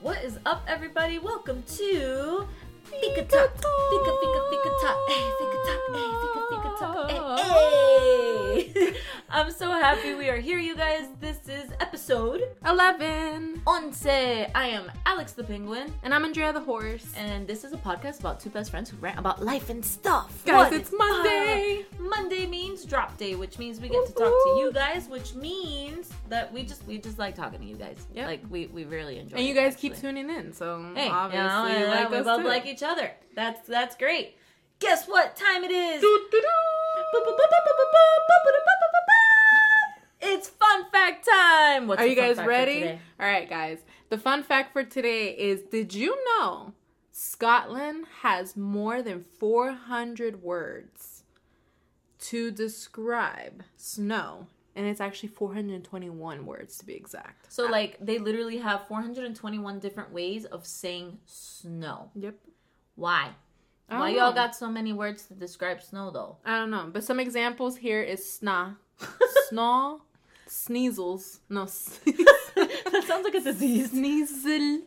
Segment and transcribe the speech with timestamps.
[0.00, 1.18] What is up, everybody?
[1.18, 2.46] Welcome to
[2.84, 3.54] Fika Talk.
[3.54, 4.98] Fika, Fika, Fika Talk.
[5.08, 5.80] Hey, Fika Talk.
[5.94, 7.10] Hey, Fika, Fika Talk.
[7.10, 8.96] Hey, hey.
[9.32, 11.06] I'm so happy we are here, you guys.
[11.20, 13.62] This is episode 11.
[13.66, 14.04] Once.
[14.06, 17.06] I am Alex the Penguin, And I'm Andrea the horse.
[17.16, 20.42] and this is a podcast about two best friends who rant about life and stuff.
[20.44, 21.84] Guys, What it's Monday.
[21.92, 22.00] up?
[22.00, 26.10] Monday means drop day, which means we get to talk to you guys, which means
[26.30, 28.06] that we just we just like talking to you guys.
[28.14, 28.26] Yep.
[28.26, 29.36] Like we we really enjoy.
[29.36, 32.40] And you guys keep tuning in, so Hey, obviously you know, yeah, like we both
[32.40, 32.48] too.
[32.48, 33.10] like each other.
[33.34, 34.36] That's that's great.
[34.78, 36.02] Guess what time it is?
[40.22, 41.86] It's fun fact time.
[41.86, 42.84] What's Are you guys ready?
[43.18, 43.78] All right, guys.
[44.10, 46.72] The fun fact for today is did you know
[47.10, 51.24] Scotland has more than 400 words
[52.20, 54.46] to describe snow?
[54.76, 57.52] And it's actually 421 words to be exact.
[57.52, 62.10] So like they literally have 421 different ways of saying snow.
[62.14, 62.36] Yep.
[62.94, 63.30] Why?
[63.88, 66.36] Why don't y'all got so many words to describe snow though?
[66.44, 68.76] I don't know, but some examples here is sna,
[69.48, 69.98] snaw,
[70.48, 71.64] sneezels, no,
[72.04, 73.90] that sounds like a disease.
[73.92, 74.82] sneezel.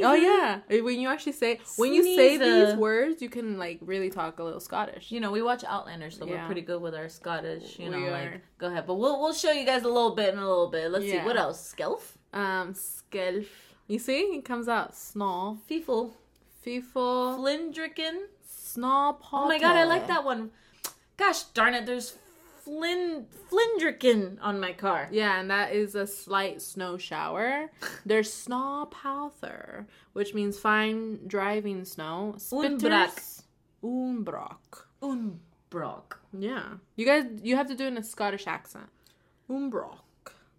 [0.00, 4.08] Oh yeah, when you actually say when you say these words, you can like really
[4.10, 5.10] talk a little Scottish.
[5.12, 7.78] You know, we watch Outlander, so we're pretty good with our Scottish.
[7.78, 8.10] You We know, are.
[8.10, 10.68] like go ahead, but we'll we'll show you guys a little bit in a little
[10.70, 10.90] bit.
[10.90, 11.74] Let's see what else.
[11.76, 13.46] Skelf, Um, skelf.
[13.88, 16.12] You see, it comes out snaw, Feeful,
[16.62, 18.26] feeful, Flindricken.
[18.46, 19.16] snaw.
[19.32, 20.50] Oh my god, I like that one.
[21.18, 22.16] Gosh darn it, there's
[22.64, 25.08] Flin Flindricken on my car.
[25.10, 27.70] Yeah, and that is a slight snow shower.
[28.06, 32.34] There's snaw powther, which means fine driving snow.
[32.38, 33.42] Unbrak.
[33.82, 34.84] Umbrak.
[35.02, 36.14] Unbrock.
[36.38, 36.74] Yeah.
[36.96, 38.88] You guys, you have to do it in a Scottish accent.
[39.50, 39.98] Umbrak.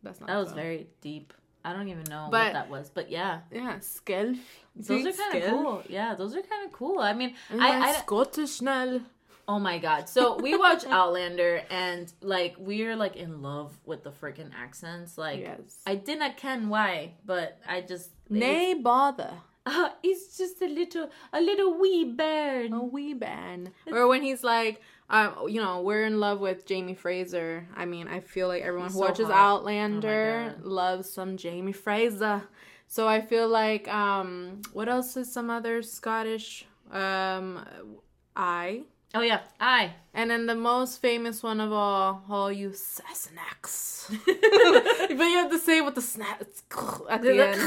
[0.04, 0.56] That's not That was so.
[0.56, 1.34] very deep.
[1.66, 4.38] I don't even know what But- that was, but yeah, Yeah, skelf.
[4.76, 5.84] those are kind of cool.
[5.88, 7.00] Yeah, those are kind of cool.
[7.00, 9.00] I mean, I, I, I Scottish now.
[9.48, 10.10] Oh my god.
[10.10, 15.18] So we watch Outlander, and like we're like in love with the freaking accents.
[15.18, 15.80] Like Yes.
[15.86, 19.32] I didn't ken why, but I just Nay bother.
[19.66, 22.66] Uh, it's just a little, a little wee bear.
[22.66, 23.72] A wee ban.
[23.88, 27.68] Or when he's like, uh, you know, we're in love with Jamie Fraser.
[27.76, 29.34] I mean, I feel like everyone He's who so watches hot.
[29.34, 30.66] Oh Outlander God.
[30.66, 32.44] loves some Jamie Fraser.
[32.88, 36.66] So I feel like, um, what else is some other Scottish?
[36.92, 37.66] Um,
[38.36, 38.84] I.
[39.16, 39.92] Oh yeah, I.
[40.14, 44.10] And then the most famous one of all, oh, you Sassenachs.
[44.26, 46.42] but you have to say it with the snap
[47.10, 47.62] at the end.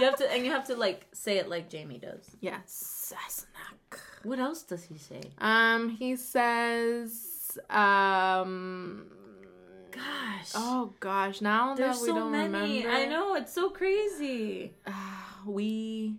[0.00, 2.28] you have to, and you have to like say it like Jamie does.
[2.40, 4.00] yeah, Sassenach.
[4.24, 5.20] What else does he say?
[5.38, 9.06] Um, he says, um,
[9.92, 10.50] Gosh.
[10.56, 12.82] oh gosh, now There's that we so don't many.
[12.82, 14.72] remember, I know it's so crazy.
[14.86, 14.92] uh,
[15.46, 16.16] we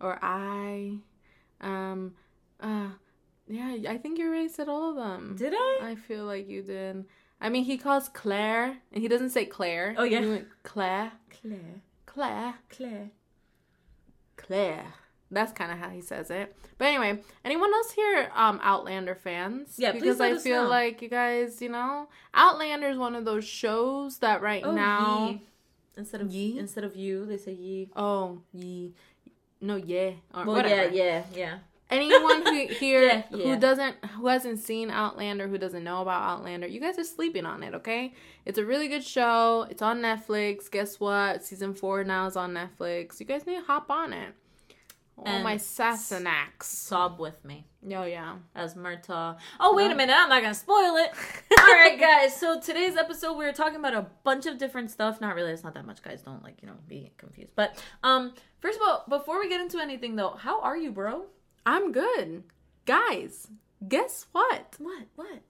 [0.00, 0.96] or I,
[1.60, 2.14] um,
[2.60, 2.88] uh,
[3.48, 5.36] yeah, I think you already said all of them.
[5.38, 5.78] Did I?
[5.82, 7.04] I feel like you did.
[7.40, 9.94] I mean, he calls Claire, and he doesn't say Claire.
[9.98, 10.20] Oh, yeah.
[10.20, 11.82] He went Claire, Claire.
[12.06, 13.10] Claire, Claire.
[14.36, 14.94] Claire.
[15.30, 16.54] That's kind of how he says it.
[16.78, 19.74] But anyway, anyone else here um Outlander fans?
[19.78, 20.68] Yeah, because I feel know.
[20.68, 25.28] like you guys, you know, Outlander is one of those shows that right Oh, now.
[25.30, 25.42] ye.
[25.96, 26.58] Instead of Ye?
[26.58, 27.88] instead of you, they say ye.
[27.96, 28.92] Oh, ye,
[29.60, 30.92] no, yeah, or Well, whatever.
[30.92, 31.58] yeah, yeah, yeah.
[31.90, 33.44] Anyone who here Yeah, yeah.
[33.54, 37.44] who doesn't who hasn't seen Outlander, who doesn't know about Outlander, you guys are sleeping
[37.46, 38.14] on it, okay?
[38.46, 39.66] It's a really good show.
[39.70, 40.70] It's on Netflix.
[40.70, 41.44] Guess what?
[41.44, 43.20] Season four now is on Netflix.
[43.20, 44.34] You guys need to hop on it.
[45.16, 46.64] Oh And my Sassenachs.
[46.64, 48.36] Sob with me Oh yeah.
[48.56, 49.36] as Murtagh.
[49.60, 51.10] Oh wait a minute, I'm not gonna spoil it.
[51.60, 52.34] All right, guys.
[52.34, 55.20] So today's episode, we were talking about a bunch of different stuff.
[55.20, 55.52] Not really.
[55.52, 56.22] It's not that much, guys.
[56.22, 57.52] Don't like you know be confused.
[57.54, 61.26] But um, first of all, before we get into anything though, how are you, bro?
[61.66, 62.44] I'm good.
[62.86, 63.48] Guys,
[63.88, 64.76] guess what?
[64.78, 65.06] What?
[65.16, 65.42] What?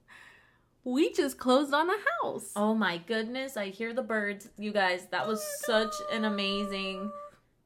[0.83, 2.51] We just closed on a house.
[2.55, 3.57] Oh my goodness!
[3.57, 5.07] I hear the birds, you guys.
[5.11, 7.11] That was such an amazing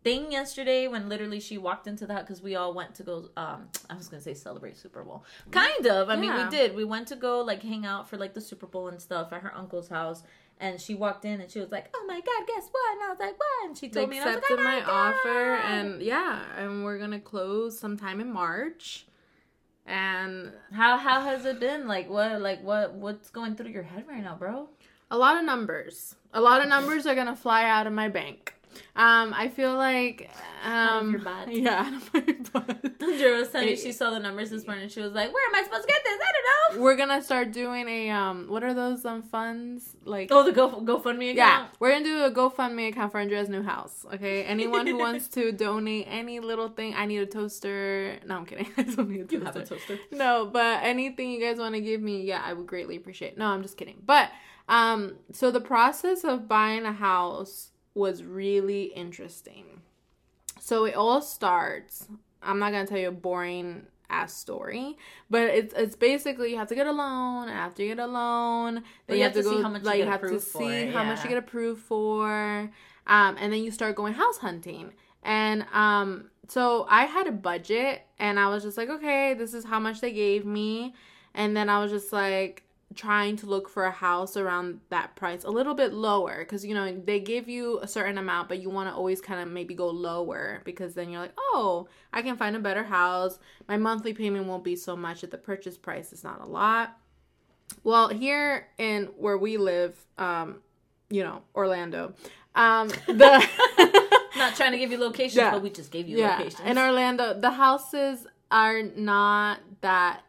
[0.04, 3.30] thing yesterday when literally she walked into the house because we all went to go.
[3.36, 5.25] Um, I was gonna say celebrate Super Bowl.
[5.51, 6.10] Kind of.
[6.10, 6.75] I mean, we did.
[6.75, 9.42] We went to go like hang out for like the Super Bowl and stuff at
[9.42, 10.24] her uncle's house.
[10.60, 13.10] And she walked in and she was like, "Oh my god, guess what?" And I
[13.10, 14.80] was like, "What?" And she They told me, and I was like, accepted "Oh my
[14.82, 19.06] my offer and yeah, and we're gonna close sometime in March.
[19.86, 21.88] And how how has it been?
[21.88, 24.68] Like what like what what's going through your head right now, bro?
[25.12, 26.16] a lot of numbers.
[26.34, 28.54] A lot of numbers are gonna fly out of my bank.
[28.95, 30.30] Um, I feel like
[30.63, 31.48] um, Out of your butt.
[31.54, 32.19] Yeah, out of my
[32.54, 32.86] butt.
[33.01, 34.89] Andrea was telling me she saw the numbers this morning.
[34.89, 36.19] She was like, "Where am I supposed to get this?
[36.21, 38.48] I don't know." we're gonna start doing a um.
[38.48, 40.30] What are those um funds like?
[40.31, 41.36] Oh, the Go GoFundMe account.
[41.36, 44.06] Yeah, we're gonna do a GoFundMe account for Andrea's new house.
[44.13, 48.18] Okay, anyone who wants to donate any little thing, I need a toaster.
[48.25, 48.68] No, I'm kidding.
[48.77, 49.38] I don't need a toaster.
[49.38, 50.00] You have a toaster.
[50.12, 53.38] No, but anything you guys want to give me, yeah, I would greatly appreciate.
[53.38, 54.01] No, I'm just kidding.
[54.06, 54.30] But
[54.68, 59.81] um, so the process of buying a house was really interesting.
[60.59, 62.07] So it all starts.
[62.41, 64.97] I'm not gonna tell you a boring ass story,
[65.30, 67.50] but it's it's basically you have to get a loan.
[67.50, 69.97] After you get a loan, then Well, you, have, to, see how much you like
[69.97, 72.71] get you have to see how much you get approved for,
[73.07, 74.94] um, and then you start going house hunting.
[75.24, 79.65] And um, so I had a budget, and I was just like, okay, this is
[79.65, 80.94] how much they gave me,
[81.33, 82.63] and then I was just like
[82.95, 86.74] trying to look for a house around that price a little bit lower because you
[86.74, 89.75] know they give you a certain amount but you want to always kind of maybe
[89.75, 93.38] go lower because then you're like oh i can find a better house
[93.68, 96.97] my monthly payment won't be so much at the purchase price is not a lot
[97.83, 100.59] well here in where we live um
[101.12, 102.13] you know orlando
[102.56, 103.47] um the
[104.36, 105.51] Not trying to give you locations, Yeah.
[105.51, 106.68] but we just gave you yeah locations.
[106.68, 110.21] in orlando the houses are not that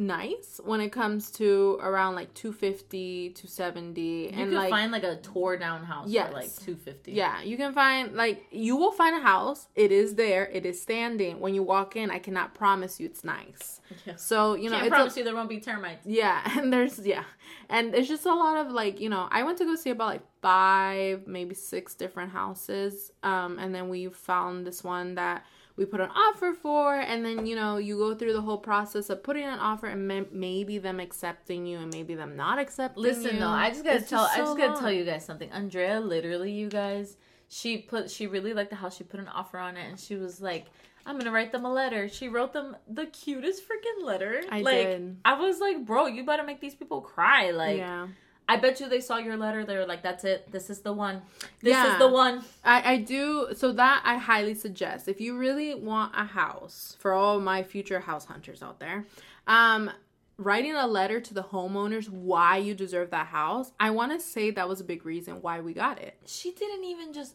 [0.00, 5.02] nice when it comes to around like 250 270 you and can like find like
[5.04, 6.28] a tore down house Yes.
[6.28, 7.12] for like two fifty.
[7.12, 10.80] yeah you can find like you will find a house it is there it is
[10.80, 14.16] standing when you walk in i cannot promise you it's nice Yeah.
[14.16, 16.06] so you know a- promise you there won't be termites.
[16.06, 17.24] yeah and there's yeah
[17.68, 20.08] and it's just a lot of like you know i went to go see about
[20.08, 25.44] like five maybe six different houses um and then we found this one that
[25.80, 29.08] we put an offer for and then you know you go through the whole process
[29.08, 33.02] of putting an offer and may- maybe them accepting you and maybe them not accepting
[33.02, 33.40] Listen you.
[33.40, 34.80] though, I just gotta It's tell I so just gotta long.
[34.82, 35.50] tell you guys something.
[35.50, 37.16] Andrea literally you guys
[37.48, 40.16] she put she really liked the house, she put an offer on it and she
[40.16, 40.66] was like,
[41.06, 42.10] I'm gonna write them a letter.
[42.10, 44.42] She wrote them the cutest freaking letter.
[44.52, 45.16] I like did.
[45.24, 47.52] I was like, bro, you better make these people cry.
[47.52, 48.06] Like yeah
[48.50, 50.92] I bet you they saw your letter, they were like, That's it, this is the
[50.92, 51.22] one.
[51.62, 51.92] This Yeah.
[51.92, 52.42] is the one.
[52.64, 57.12] I, I do so that I highly suggest if you really want a house for
[57.12, 59.06] all my future house hunters out there,
[59.46, 59.90] um,
[60.36, 63.70] writing a letter to the homeowners why you deserve that house.
[63.78, 66.18] I want to say that was a big reason why we got it.
[66.26, 67.34] She didn't even just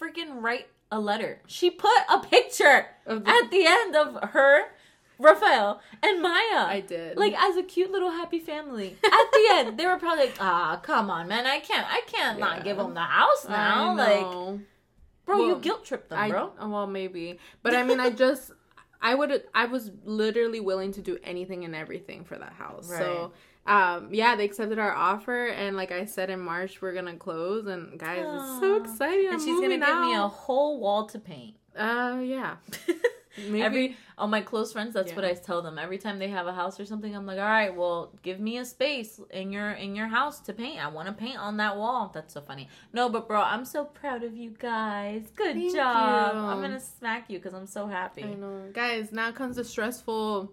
[0.00, 1.40] freaking write a letter.
[1.46, 4.66] She put a picture the- at the end of her,
[5.18, 6.64] Rafael, and Maya.
[6.66, 7.16] I did.
[7.16, 8.96] Like as a cute little happy family.
[9.04, 11.46] At the end, they were probably like, "Ah, come on, man!
[11.46, 12.44] I can't, I can't Yeah.
[12.46, 14.58] not give them the house now." Like,
[15.24, 16.52] bro, you guilt tripped them, I bro.
[16.60, 18.50] well maybe, but I mean I just.
[19.02, 22.88] I would I was literally willing to do anything and everything for that house.
[22.88, 23.32] So
[23.66, 27.66] um yeah, they accepted our offer and like I said in March we're gonna close
[27.66, 29.26] and guys it's so exciting.
[29.26, 31.56] and I'm she's gonna moving give me a whole wall to paint.
[31.76, 32.56] Uh, yeah.
[33.36, 33.62] Maybe.
[33.62, 35.16] Every all my close friends, that's Yeah.
[35.16, 35.76] what I tell them.
[35.78, 38.58] Every time they have a house or something, I'm like, all right, well, give me
[38.58, 40.84] a space in your in your house to paint.
[40.84, 42.10] I want to paint on that wall.
[42.14, 42.68] That's so funny.
[42.92, 45.24] No, but bro, I'm so proud of you guys.
[45.34, 46.34] Good Thank job.
[46.36, 46.40] you.
[46.42, 48.22] I'm gonna smack you because I'm so happy.
[48.24, 49.10] I know, guys.
[49.10, 50.52] Now comes the stressful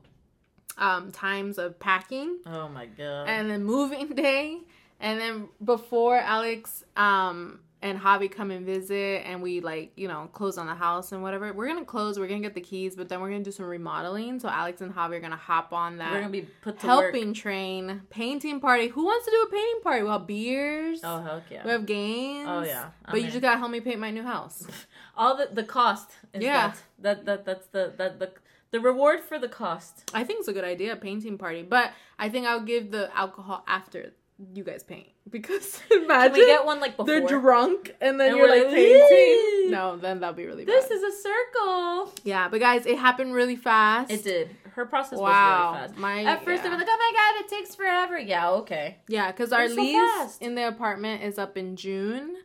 [0.77, 3.27] um times of packing Oh my god.
[3.27, 4.59] and then moving day,
[4.99, 10.29] and then before Alex um and Javi come and visit, and we like you know
[10.33, 11.51] close on the house and whatever.
[11.53, 12.19] We're gonna close.
[12.19, 14.39] We're gonna get the keys, but then we're gonna do some remodeling.
[14.39, 16.11] So Alex and Javi are gonna hop on that.
[16.11, 17.37] We're gonna be put to helping work.
[17.37, 18.87] train painting party.
[18.87, 20.03] Who wants to do a painting party?
[20.03, 21.01] We'll have beers.
[21.03, 21.63] Oh heck yeah.
[21.65, 22.47] We have games.
[22.49, 22.89] Oh, yeah.
[23.05, 24.67] I'm but you just gotta help me paint my new house.
[25.17, 26.11] All the the cost.
[26.33, 26.73] Is Yeah.
[26.99, 28.31] That, that that that's the that the
[28.71, 30.09] the reward for the cost.
[30.13, 31.61] I think it's a good idea, a painting party.
[31.61, 34.13] But I think I'll give the alcohol after
[34.53, 37.05] you guys paint because Can imagine we get one like before?
[37.05, 39.71] they're drunk and then And you're like like, painting.
[39.71, 40.73] No, then that'll be really bad.
[40.75, 40.95] This bad.
[40.97, 42.13] is a circle.
[42.23, 44.11] yeah, but guys, it happened really fast.
[44.11, 44.55] It did.
[44.73, 45.99] Her process Wow, was really fast.
[45.99, 46.75] my At first, they yeah.
[46.75, 48.97] were like, "Oh my god, it takes forever." Yeah, okay.
[49.09, 50.41] Yeah, because our so lease fast.
[50.41, 52.37] in the apartment is up in June.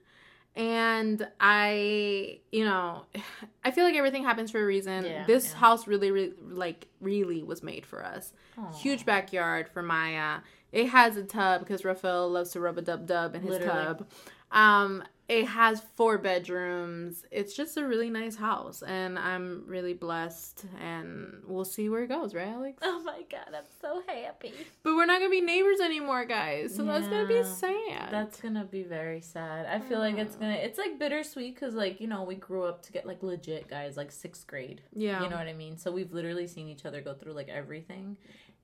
[0.57, 3.05] And I, you know,
[3.65, 5.05] I feel like everything happens for a reason.
[5.05, 5.59] Yeah, this yeah.
[5.59, 8.33] house really, really, like, really was made for us.
[8.59, 8.73] Aw.
[8.73, 10.39] Huge backyard for Maya.
[10.73, 13.85] It has a tub because Rafael loves to rub a dub dub in his Literally.
[13.85, 14.07] tub.
[14.51, 17.25] Um, it has four bedrooms.
[17.33, 20.65] It's just a really nice house, and I'm really blessed.
[20.81, 22.79] And we'll see where it goes, right, Alex?
[22.85, 24.53] Oh my god, I'm so happy.
[24.83, 26.75] But we're not gonna be neighbors anymore, guys.
[26.75, 28.09] So that's gonna be sad.
[28.11, 29.67] That's gonna be very sad.
[29.67, 30.55] I feel like it's gonna.
[30.55, 33.97] It's like bittersweet because, like, you know, we grew up to get like legit guys,
[33.97, 34.81] like sixth grade.
[34.93, 35.23] yeah.
[35.23, 35.77] You know what I mean?
[35.77, 38.17] So we've literally seen each other go through like everything,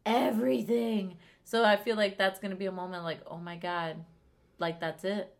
[0.07, 1.17] everything.
[1.45, 4.05] So I feel like that's gonna be a moment like, oh my god,
[4.59, 5.35] like that's it,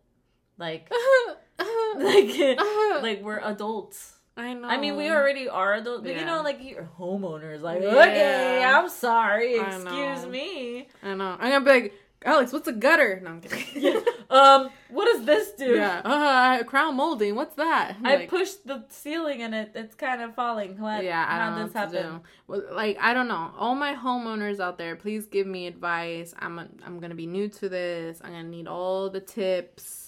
[0.57, 0.91] like,
[1.97, 2.57] like,
[3.01, 4.13] like we're adults.
[4.35, 4.67] I know.
[4.67, 6.01] I mean, we already are though.
[6.01, 7.61] But you know, like you're homeowners.
[7.61, 7.89] Like, Yeah.
[7.89, 9.59] okay, I'm sorry.
[9.59, 10.29] I Excuse know.
[10.29, 10.87] me.
[11.03, 11.37] I know.
[11.39, 11.93] I'm gonna be like,
[12.25, 13.19] Alex, what's a gutter?
[13.23, 14.01] No, I'm kidding.
[14.29, 15.75] Um, what does this do?
[15.75, 16.01] yeah.
[16.03, 17.35] Uh, crown molding.
[17.35, 17.97] What's that?
[18.03, 20.79] I Like, pushed the ceiling and it it's kind of falling.
[20.81, 21.03] What?
[21.03, 22.21] yeah, I How don't know this happen?
[22.47, 23.51] Well, like I don't know.
[23.55, 26.33] All my homeowners out there, please give me advice.
[26.39, 28.21] I'm a, I'm gonna be new to this.
[28.23, 30.02] I'm gonna need all the tips,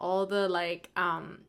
[0.00, 1.40] all the like um,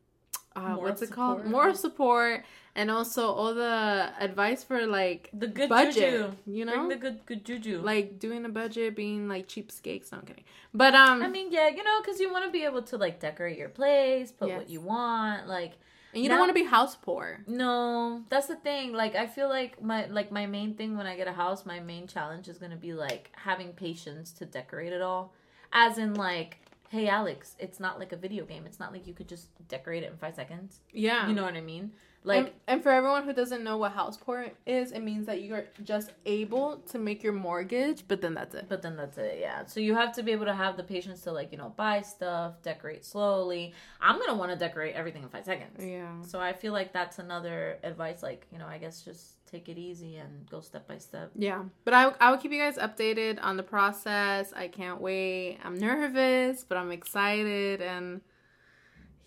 [0.54, 1.46] uh, what's it called?
[1.46, 2.44] More support,
[2.76, 5.94] and also all the advice for like The good budget.
[5.94, 6.32] juju.
[6.46, 7.80] You Bring know, the good good juju.
[7.82, 10.12] like doing a budget, being like cheapskates.
[10.12, 10.44] No, I'm kidding.
[10.74, 13.18] But um, I mean, yeah, you know, because you want to be able to like
[13.20, 15.72] decorate your place, put what you want, like.
[16.14, 17.40] and you don't want to be house poor.
[17.46, 18.92] No, that's the thing.
[18.92, 21.80] Like I feel like my like my main thing when I get a house, my
[21.80, 25.32] main challenge is gonna be like having patience to decorate it all.
[25.72, 26.58] As in like,
[26.92, 28.64] hey Alex, it's not like a video game.
[28.66, 30.80] It's not like you could just decorate it in five seconds.
[30.92, 31.90] Yeah, You know what I mean?
[32.22, 35.42] Like and, and for everyone who doesn't know what house poor is, it means that
[35.42, 38.66] you're just able to make your mortgage, but then that's it.
[38.68, 39.64] but then that's it, yeah.
[39.64, 42.02] So you have to be able to have the patience to like, you know, buy
[42.02, 43.72] stuff, decorate slowly.
[43.98, 45.82] I'm gonna wanna decorate everything in five seconds.
[45.82, 46.20] Yeah.
[46.22, 49.78] So I feel like that's another advice, like, you know, I guess just take it
[49.78, 51.30] easy and go step by step.
[51.36, 54.52] Yeah, but I I will keep you guys updated on the process.
[54.56, 55.58] I can't wait.
[55.62, 58.22] I'm nervous, but I'm excited, and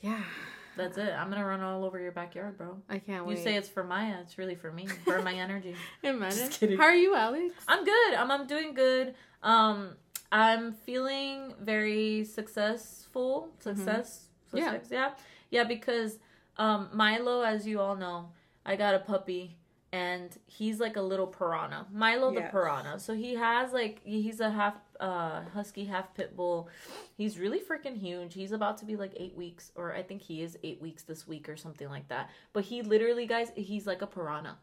[0.01, 0.23] yeah,
[0.75, 1.13] That's it.
[1.17, 2.77] I'm gonna run all over your backyard, bro.
[2.89, 4.17] I can't You say it's for Maya.
[4.21, 4.87] It's really for me.
[5.05, 5.75] For my energy.
[6.03, 6.47] Imagine.
[6.47, 6.77] Just kidding.
[6.77, 7.53] How are you, Alex?
[7.67, 8.13] I'm good.
[8.15, 9.15] I'm I'm doing good.
[9.43, 9.91] Um,
[10.31, 13.49] I'm feeling very successful.
[13.59, 14.25] Success.
[14.53, 14.57] Mm-hmm.
[14.57, 14.79] Yeah.
[14.91, 15.11] Yeah.
[15.51, 15.63] Yeah.
[15.63, 16.17] Because
[16.57, 18.29] um, Milo, as you all know,
[18.65, 19.57] I got a puppy.
[19.95, 22.51] And he's like a little piranha, Milo the Yes.
[22.51, 22.99] piranha.
[22.99, 26.67] So he has like he's a half uh husky, half pit bull.
[27.19, 28.33] He's really freaking huge.
[28.41, 31.21] He's about to be like eight weeks, or I think he is eight weeks this
[31.31, 32.29] week or something like that.
[32.53, 34.57] But he literally, guys, he's like a piranha.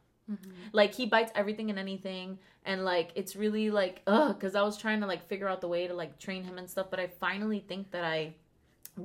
[0.73, 4.35] Like he bites everything and anything, and like it's really like ugh.
[4.35, 6.69] Because I was trying to like figure out the way to like train him and
[6.75, 8.35] stuff, but I finally think that I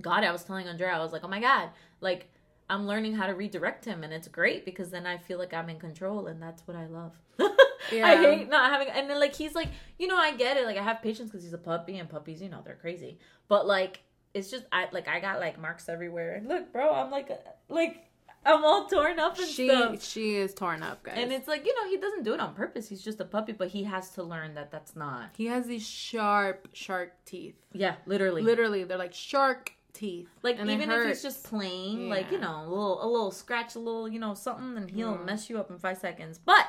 [0.01, 0.27] got it.
[0.27, 1.69] I was telling Andrea, I was like, oh my god,
[2.01, 2.29] like
[2.69, 5.69] I'm learning how to redirect him, and it's great because then I feel like I'm
[5.69, 7.13] in control, and that's what I love.
[7.89, 8.05] Yeah.
[8.05, 10.65] I hate not having, and then like he's like, you know, I get it.
[10.65, 13.17] Like I have patience because he's a puppy, and puppies, you know, they're crazy.
[13.47, 14.01] But like,
[14.33, 17.35] it's just I like I got like marks everywhere, and look, bro, I'm like uh,
[17.69, 18.03] like
[18.45, 20.03] I'm all torn up and She stuff.
[20.03, 21.15] she is torn up, guys.
[21.17, 22.89] And it's like, you know, he doesn't do it on purpose.
[22.89, 25.29] He's just a puppy, but he has to learn that that's not.
[25.37, 27.55] he has these sharp shark teeth.
[27.71, 28.41] Yeah, literally.
[28.41, 30.27] Literally, they're like shark teeth.
[30.43, 33.75] like and even if he's just playing, like, you know, a little a little scratch,
[33.75, 35.25] a little, you know, something, and he'll Mm.
[35.25, 36.37] mess you up in five seconds.
[36.37, 36.67] But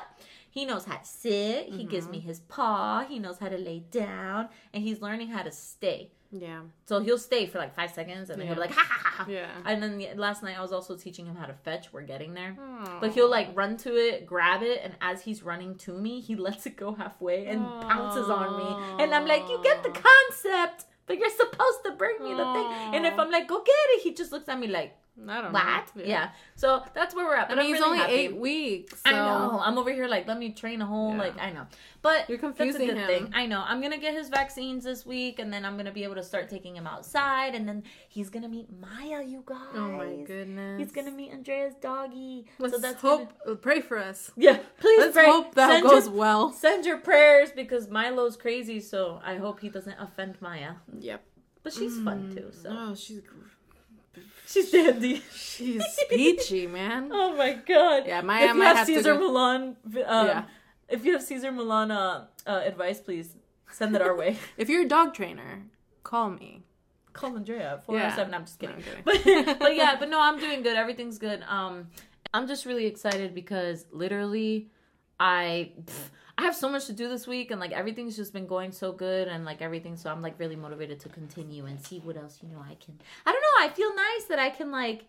[0.49, 2.11] he knows how to sit, he gives Mm-hmm.
[2.13, 6.11] me his paw, he knows how to lay down, and he's learning how to stay.
[6.31, 6.61] Yeah.
[6.85, 9.25] So he'll stay for like five seconds and then he'll be like ha ha ha.
[9.27, 9.49] Yeah.
[9.65, 11.91] And then the, last night I was also teaching him how to fetch.
[11.91, 12.55] We're getting there.
[12.59, 12.99] Aw.
[13.01, 16.35] But he'll like run to it, grab it, and as he's running to me, he
[16.47, 19.03] lets it go halfway and pounces on me.
[19.03, 22.67] And I'm like, You get the concept, but you're supposed to bring me the thing.
[22.93, 24.95] And if I'm like, Go get it, he just looks at me like,
[25.27, 25.95] I don't What?
[25.95, 26.03] know.
[26.03, 26.29] Yeah.
[26.55, 27.45] So that's where we're at.
[27.45, 28.13] I But mean, I'm he's really only happy.
[28.13, 29.01] eight weeks.
[29.03, 29.09] So.
[29.09, 29.59] I know.
[29.61, 31.17] I'm over here like, let me train a whole Yeah.
[31.19, 31.65] like I know,
[32.01, 33.07] but You're confusing good him.
[33.07, 33.31] thing.
[33.33, 33.63] I know.
[33.65, 36.49] I'm gonna get his vaccines this week, and then I'm gonna be able to start
[36.49, 39.23] taking him outside, and then he's gonna meet Maya.
[39.23, 39.57] You guys.
[39.75, 40.79] Oh my goodness.
[40.79, 42.45] He's gonna meet Andrea's doggy.
[42.59, 43.33] Let's so that's hope.
[43.45, 44.31] gonna- uh, Pray for us.
[44.35, 45.25] Yeah, please Let's pray.
[45.25, 46.51] hope that send goes Your, well.
[46.53, 50.73] send your prayers because Milo's crazy, so I hope he doesn't offend Maya.
[50.99, 51.23] Yep.
[51.61, 52.35] But she's fun mm.
[52.35, 53.21] too, so Oh, she's
[54.51, 55.21] she's dandy.
[55.35, 57.09] she's peachy, man.
[57.13, 58.03] Oh my god.
[58.07, 59.61] Yeah, Maya if you have, Cesar go- Millan,
[60.07, 60.43] um, Yeah.
[60.87, 63.35] if you have Cesar Millan uh, uh, advice, please
[63.71, 64.37] send it our way.
[64.57, 65.63] If you're a dog trainer,
[66.03, 66.63] call me.
[67.13, 68.33] Call Andrea four oh seven.
[68.33, 68.83] I'm just No, kidding.
[69.05, 69.45] I'm kidding.
[69.45, 70.77] But, but yeah, but no, I'm doing good.
[70.77, 71.43] Everything's good.
[71.47, 71.87] Um,
[72.33, 74.69] I'm just really excited because literally,
[75.19, 78.47] I pff, I have so much to do this week, and like everything's just been
[78.47, 79.97] going so good, and like everything.
[79.97, 82.97] So I'm like really motivated to continue and see what else you know I can.
[83.25, 83.65] I don't know.
[83.65, 85.05] I feel nice that I can like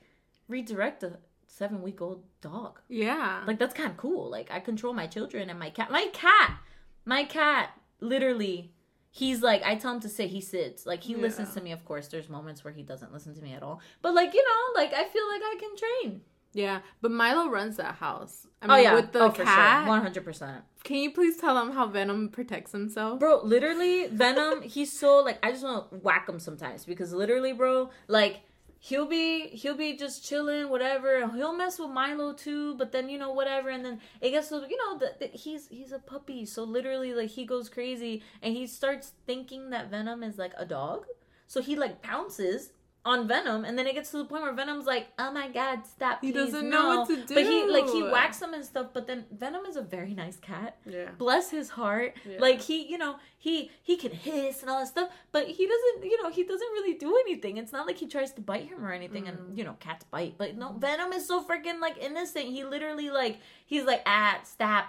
[0.49, 2.81] redirect a seven week old dog.
[2.89, 3.45] Yeah.
[3.47, 4.29] Like that's kind of cool.
[4.29, 5.91] Like I control my children and my cat.
[5.93, 6.59] My cat,
[7.05, 7.71] my cat,
[8.01, 8.73] literally,
[9.13, 10.85] he's like I tell him to sit, he sits.
[10.85, 11.21] Like he Yeah.
[11.21, 11.71] listens to me.
[11.71, 13.81] Of course, there's moments where he doesn't listen to me at all.
[14.03, 16.23] But like you know, like I feel like I can train.
[16.53, 16.81] Yeah.
[17.01, 18.47] But Milo runs that house.
[18.63, 19.83] I oh mean, yeah, with the oh, for cat.
[19.83, 20.63] sure, one hundred percent.
[20.85, 23.21] Can you please tell them how Venom protects himself?
[23.21, 27.53] Bro, literally, Venom, he's so like I just want to whack him sometimes because literally,
[27.53, 28.41] bro, like
[28.81, 31.29] he'll be he'll be just chilling, whatever.
[31.31, 34.67] He'll mess with Milo too, but then you know whatever, and then it gets to
[34.69, 38.57] you know that that he's he's a puppy, so literally like he goes crazy and
[38.57, 41.07] he starts thinking that Venom is like a dog,
[41.47, 42.73] so he like pounces.
[43.03, 45.87] On Venom, and then it gets to the point where Venom's like, "Oh my god,
[45.87, 47.35] stop!" He doesn't know what to do.
[47.35, 48.89] But he like he whacks him and stuff.
[48.93, 50.77] But then Venom is a very nice cat.
[50.85, 51.11] Yeah.
[51.17, 52.15] Bless his heart.
[52.29, 52.39] Yeah.
[52.39, 56.11] Like he, you know, he he can hiss and all that stuff, but he doesn't,
[56.11, 57.57] you know, he doesn't really do anything.
[57.57, 59.25] It's not like he tries to bite him or anything.
[59.25, 59.29] Mm.
[59.29, 62.47] And you know, cats bite, but no, Venom is so freaking like innocent.
[62.47, 64.87] He literally like he's like, ah, stop,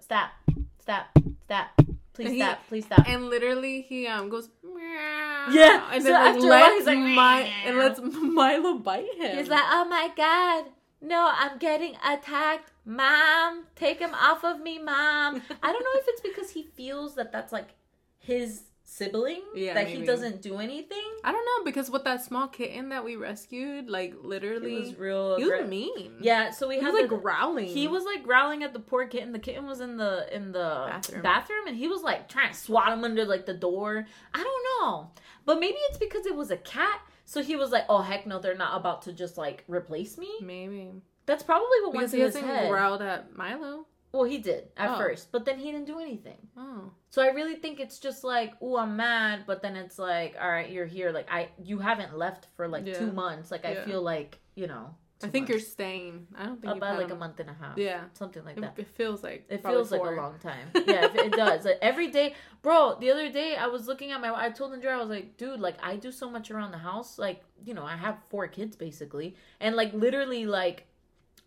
[0.00, 0.30] stop,
[0.80, 1.78] stop, stop,
[2.14, 3.08] please And he- stop, please stop.
[3.08, 5.46] And literally, he um goes meow.
[5.50, 9.14] Yeah, and so then like, after a while, he's like, Mi- and lets Milo bite
[9.16, 9.36] him.
[9.38, 10.66] He's like, oh my god,
[11.00, 12.70] no, I'm getting attacked.
[12.84, 15.42] Mom, take him off of me, mom.
[15.62, 17.70] I don't know if it's because he feels that that's like
[18.18, 18.62] his
[18.94, 20.98] sibling, Yeah, that he doesn't do anything.
[21.24, 25.36] I don't know because with that small kitten that we rescued, like literally, was real.
[25.38, 26.12] he was mean.
[26.20, 27.66] Yeah, so we he had was like the- growling.
[27.66, 29.32] He was like growling at the poor kitten.
[29.32, 31.22] The kitten was in the in the Bathroom.
[31.22, 34.06] bathroom, and he was like trying to swat him under like the door.
[34.34, 35.10] I don't know,
[35.46, 37.00] but maybe it's because it was a cat.
[37.24, 40.28] So he was like, "Oh heck no, they're not about to just like replace me."
[40.42, 40.90] maybe
[41.24, 42.68] That's probably what went he his head.
[42.68, 43.86] growled at Milo.
[44.12, 44.96] Well, he did at Oh.
[44.98, 46.36] first, but then he didn't do anything.
[46.56, 50.36] Oh, So I really think it's just like, oh, I'm mad, but then it's like,
[50.40, 51.10] all right, you're here.
[51.12, 52.98] Like I, you haven't left for like Yeah.
[52.98, 53.50] two months.
[53.50, 54.94] Like I feel like you know.
[55.24, 56.26] I think you're staying.
[56.36, 57.78] I don't think about like a month and a half.
[57.78, 58.74] Yeah, something like that.
[58.76, 60.66] it feels like It feels like a long time.
[60.74, 61.64] Yeah, it, it does.
[61.64, 62.96] Like, every day, bro.
[62.98, 64.34] The other day, I was looking at my.
[64.34, 67.20] I told Andrea, I was like, dude, like I do so much around the house.
[67.20, 70.86] Like, you know, I have four kids basically, and like literally, like,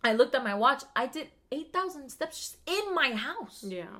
[0.05, 0.83] I looked at my watch.
[0.95, 3.63] I did eight thousand steps just in my house.
[3.67, 3.95] Yeah,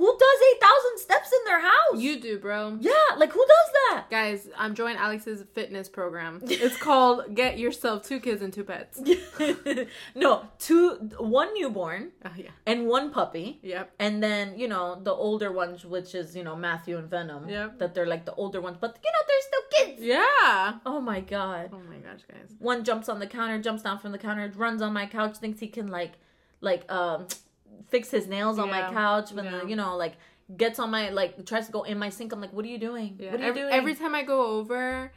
[0.00, 1.96] Who does eight thousand steps in their house?
[2.06, 2.76] you do, bro.
[2.80, 4.04] Yeah, like who does that?
[4.10, 6.40] Guys, I'm joining Alex's fitness program.
[6.64, 8.96] It's called Get Yourself Two Kids and Two Pets.
[10.14, 12.50] no, two, one newborn Oh yeah.
[12.66, 13.58] and one puppy.
[13.62, 13.92] Yep.
[13.98, 17.48] And then, you know, the older ones, which is, you know, Matthew and Venom.
[17.48, 17.78] Yep.
[17.78, 20.02] That they're like the older ones, but, you know, they're still kids.
[20.02, 20.78] Yeah.
[20.86, 21.70] Oh my God.
[21.72, 22.54] Oh my gosh, guys.
[22.58, 25.60] One jumps on the counter, jumps down from the counter, runs on my couch, thinks
[25.60, 26.12] he can, like,
[26.62, 27.26] like, um,
[27.90, 29.32] fix his nails on my couch.
[29.32, 29.58] when Yeah.
[29.58, 30.14] then, you know, like,
[30.56, 32.32] gets on my, like, tries to go in my sink.
[32.32, 33.18] I'm like, what are you doing?
[33.18, 33.32] Yeah.
[33.32, 33.72] What are you every, doing?
[33.74, 35.12] every time I go over,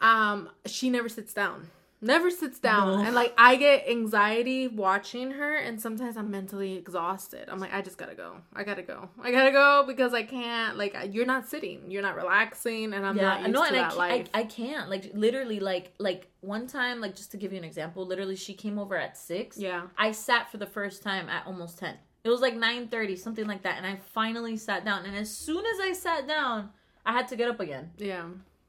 [0.00, 1.68] um, she never sits down.
[2.00, 2.98] Never sits down.
[2.98, 3.04] No.
[3.04, 7.48] And like I get anxiety watching her and sometimes I'm mentally exhausted.
[7.48, 8.36] I'm like, I just gotta go.
[8.54, 9.08] I gotta go.
[9.20, 11.90] I gotta go because I can't like you're not sitting.
[11.90, 14.28] You're not relaxing and I'm not used no, to and I that can't, life.
[14.32, 14.88] I, I can't.
[14.88, 18.54] Like literally, like like one time, like just to give you an example, literally she
[18.54, 19.58] came over at six.
[19.58, 19.82] yeah.
[19.96, 21.96] I sat for the first time at almost ten.
[22.24, 25.04] It was like nine thirty, something like that, and I finally sat down.
[25.04, 26.70] And as soon as I sat down,
[27.04, 28.26] I had to get up again Yeah.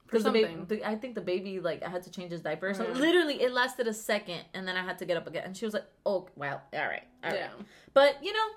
[0.10, 0.84] Because the baby.
[0.84, 2.74] I think the baby like I had to change his diaper.
[2.74, 5.43] So literally, it lasted a second, and then I had to get up again.
[5.45, 7.50] And she was like, "Oh, well, all right, all right." yeah.
[7.93, 8.48] But you know,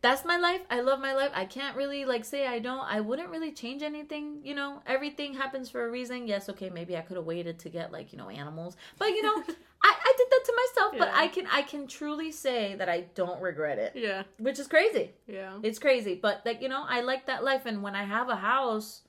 [0.00, 0.60] that's my life.
[0.70, 1.30] I love my life.
[1.34, 2.80] I can't really like say I don't.
[2.80, 4.40] I wouldn't really change anything.
[4.44, 6.26] You know, everything happens for a reason.
[6.26, 9.22] Yes, okay, maybe I could have waited to get like you know animals, but you
[9.22, 9.34] know,
[9.84, 10.94] I, I did that to myself.
[10.98, 14.22] But I can I can truly say that I don't regret it, Yeah.
[14.38, 15.12] which is crazy.
[15.26, 15.58] Yeah.
[15.62, 17.66] It's crazy, but like you know, I like that life.
[17.66, 19.02] And when I have a house,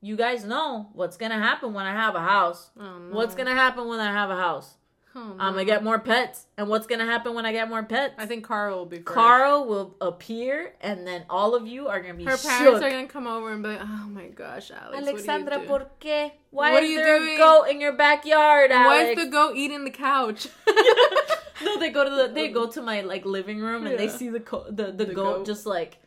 [0.00, 2.70] you guys know what's gonna happen when I have a house.
[2.78, 3.14] Oh, no.
[3.16, 4.74] What's gonna happen when I have a house?
[5.14, 6.46] Oh, I'm gonna get more pets.
[6.56, 8.14] And what's gonna happen when I get more pets?
[8.16, 9.08] I think Carl will be first.
[9.08, 12.48] Carl will appear, and then all of you are gonna be Her shook.
[12.48, 15.72] parents are gonna come over and be like, "Oh my gosh, Alex, Alexandra, what do
[15.72, 15.84] you do?
[15.84, 16.30] ¿por qué?
[16.50, 17.34] Why What is are you there doing?
[17.34, 20.46] a goat in your backyard, And Why is the goat eating the couch?"
[21.64, 24.28] no, they go to the they go to my like living room and they see
[24.28, 25.46] the co- the, the, The goat, goat.
[25.46, 25.98] just like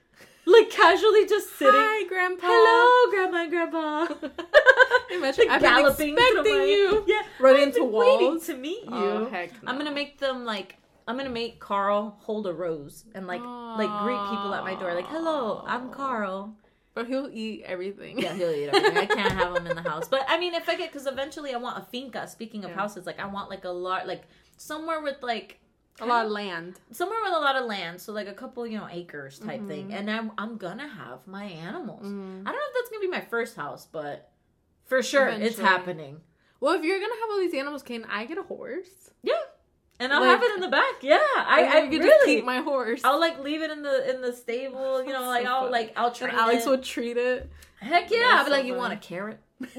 [0.46, 1.74] like casually just sitting.
[1.76, 2.48] Hi, Grandpa.
[2.50, 4.08] Hello, grandma and grandpa.
[5.14, 7.04] Imagine Like I've galloping through expecting my- you.
[7.08, 8.46] Yeah, Run I've into been waiting walls.
[8.48, 9.10] to meet oh, you.
[9.28, 9.52] Oh heck!
[9.66, 10.78] I'm gonna make them like
[11.08, 14.94] I'm gonna make Carl hold a rose and like like greet people at my door
[14.94, 16.56] like hello I'm Carl
[16.94, 18.20] But he'll eat everything.
[18.20, 20.68] yeah he'll eat everything I can't have him in the house but I mean if
[20.70, 22.78] I get because eventually I want a finca speaking of Yeah.
[22.78, 24.24] houses like I want like a lot like
[24.58, 25.60] somewhere with like
[26.02, 26.80] a lot of land.
[26.92, 29.68] somewhere with a lot of land so like a couple you know acres type Mhm.
[29.68, 32.42] thing and I'm I'm gonna have my animals Mm.
[32.42, 34.32] I don't know if that's gonna be my first house but
[34.86, 36.22] for sure it's happening
[36.60, 39.12] Well, if you're gonna have all these animals, can I get a horse?
[39.22, 39.34] yeah
[40.00, 42.44] and I'll Like- have it in the back yeah I, I could really just keep
[42.46, 43.02] my horse.
[43.04, 45.72] I'll like leave it in the in the stable, you know, So like I'll funny.
[45.72, 46.70] like I'll and train Alex it.
[46.70, 47.50] would treat it.
[47.80, 48.38] Heck yeah!
[48.40, 49.40] I'll be like, so you want a carrot?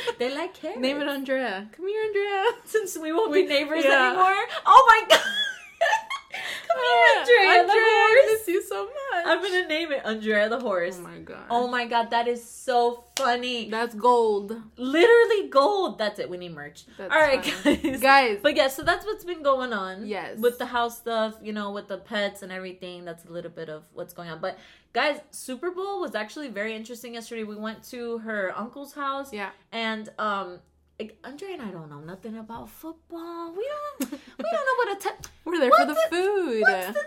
[0.18, 0.80] they like carrots.
[0.80, 1.68] Name it Andrea.
[1.76, 2.44] Come here, Andrea.
[2.64, 4.08] since we won't We- be neighbors yeah.
[4.08, 4.36] anymore.
[4.66, 5.20] Oh my god!
[5.20, 7.64] Come here, ah, Andrea.
[7.66, 8.94] the Andrea, I miss you so much.
[9.10, 9.26] Much.
[9.26, 10.96] I'm gonna name it Andrea the horse.
[10.98, 11.44] Oh my god.
[11.50, 13.68] Oh my god, that is so funny.
[13.70, 14.56] That's gold.
[14.76, 15.98] Literally gold.
[15.98, 16.28] That's it.
[16.30, 16.84] We need merch.
[16.96, 18.00] That's All right, guys.
[18.00, 20.06] Guys, But yeah, so that's what's been going on.
[20.06, 20.38] Yes.
[20.38, 23.04] With the house stuff, you know, with the pets and everything.
[23.04, 24.40] That's a little bit of what's going on.
[24.40, 24.58] But
[24.92, 27.44] guys, Super Bowl was actually very interesting yesterday.
[27.44, 29.32] We went to her uncle's house.
[29.32, 29.50] yeah.
[29.72, 30.58] And um
[30.98, 33.54] like, Andre and I don't know nothing about football.
[33.56, 36.60] We don't we don't know what a tou- We're there What's for the, the- food.
[36.60, 37.04] what's the,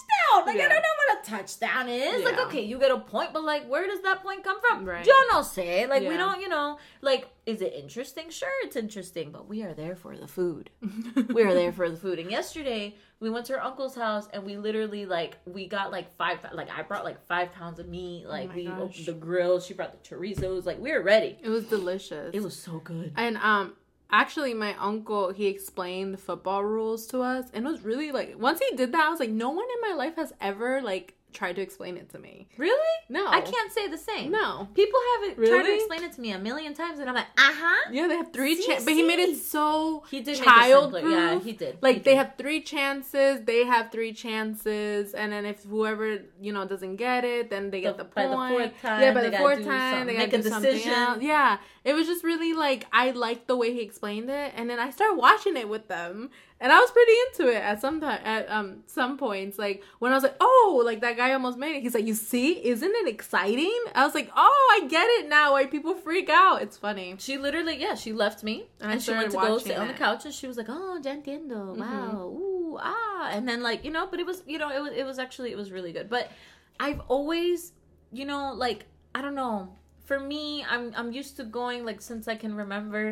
[0.00, 0.46] touchdown?
[0.46, 0.64] Like Yeah.
[0.64, 2.24] I don't know what a touchdown is.
[2.24, 4.84] Like okay, you get a point, but like where does that point come from?
[4.84, 5.06] Right.
[5.06, 5.86] Yo no say.
[5.86, 8.30] Like we don't, you know, like is it interesting?
[8.30, 10.70] Sure, it's interesting, but we are there for the food.
[11.34, 12.18] we are there for the food.
[12.18, 16.14] And yesterday we went to her uncle's house and we literally like we got like
[16.16, 18.26] five like I brought like five pounds of meat.
[18.26, 18.78] Like Oh we gosh.
[18.80, 19.60] opened the grill.
[19.60, 20.64] She brought the chorizos.
[20.64, 21.38] Like we were ready.
[21.42, 22.30] It was delicious.
[22.34, 23.12] It was so good.
[23.16, 23.74] And um
[24.12, 28.34] actually my uncle he explained the football rules to us and it was really like
[28.38, 31.14] once he did that I was like no one in my life has ever like
[31.32, 32.48] tried to explain it to me.
[32.58, 32.96] Really?
[33.08, 33.24] No.
[33.28, 34.32] I can't say the same.
[34.32, 34.66] No.
[34.74, 37.28] People have it tried to explain it to me a million times, and I'm like,
[37.38, 37.90] uh huh.
[37.92, 40.92] Yeah, they have three chances, but he made it so He did child.
[41.00, 41.78] Yeah, he did.
[41.82, 42.16] Like He they did.
[42.18, 47.24] have three chances, they have three chances, and then if whoever you know doesn't get
[47.24, 49.42] it, then they get The- the, by the fourth time, yeah, by they the gotta
[49.44, 50.92] fourth do time something, they gotta do something decision.
[50.92, 51.22] else.
[51.22, 54.78] Yeah, it was just really like I liked the way he explained it, and then
[54.78, 58.20] I started watching it with them, and I was pretty into it at some time.
[58.22, 61.76] At um some points, like when I was like, oh, like that guy almost made
[61.76, 61.82] it.
[61.82, 63.82] He's like, you see, isn't it exciting?
[63.94, 65.52] I was like, oh, I get it now.
[65.52, 66.60] Why people freak out?
[66.60, 67.14] It's funny.
[67.18, 69.94] She literally, yeah, she left me And and, she went to go sit on the
[69.94, 73.90] couch and she was like, "Oh, ya entiendo, wow, ooh, ah," and then like you
[73.90, 76.10] know, but it was you know, it was it was actually it was really good.
[76.10, 76.30] But
[76.78, 77.72] I've always,
[78.12, 79.76] you know, like I don't know,
[80.10, 80.44] for me,
[80.74, 83.04] I'm I'm used to going like since I can remember,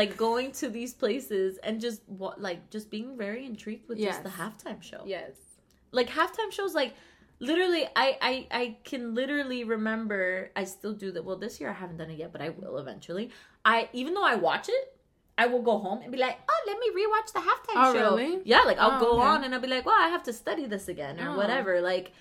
[0.00, 4.22] like going to these places and just what like just being very intrigued with just
[4.28, 5.02] the halftime show.
[5.16, 5.34] Yes.
[5.98, 6.92] like halftime shows like
[7.48, 10.22] literally I, I i can literally remember
[10.60, 12.76] i still do that well this year i haven't done it yet but i will
[12.84, 13.24] eventually
[13.74, 14.84] i even though i watch it
[15.42, 18.10] i will go home and be like oh let me rewatch the halftime Oh, show
[18.16, 18.38] really?
[18.44, 19.28] yeah like i'll Oh, go okay.
[19.32, 21.36] on and i'll be like well i have to study this again or Oh.
[21.40, 22.12] whatever like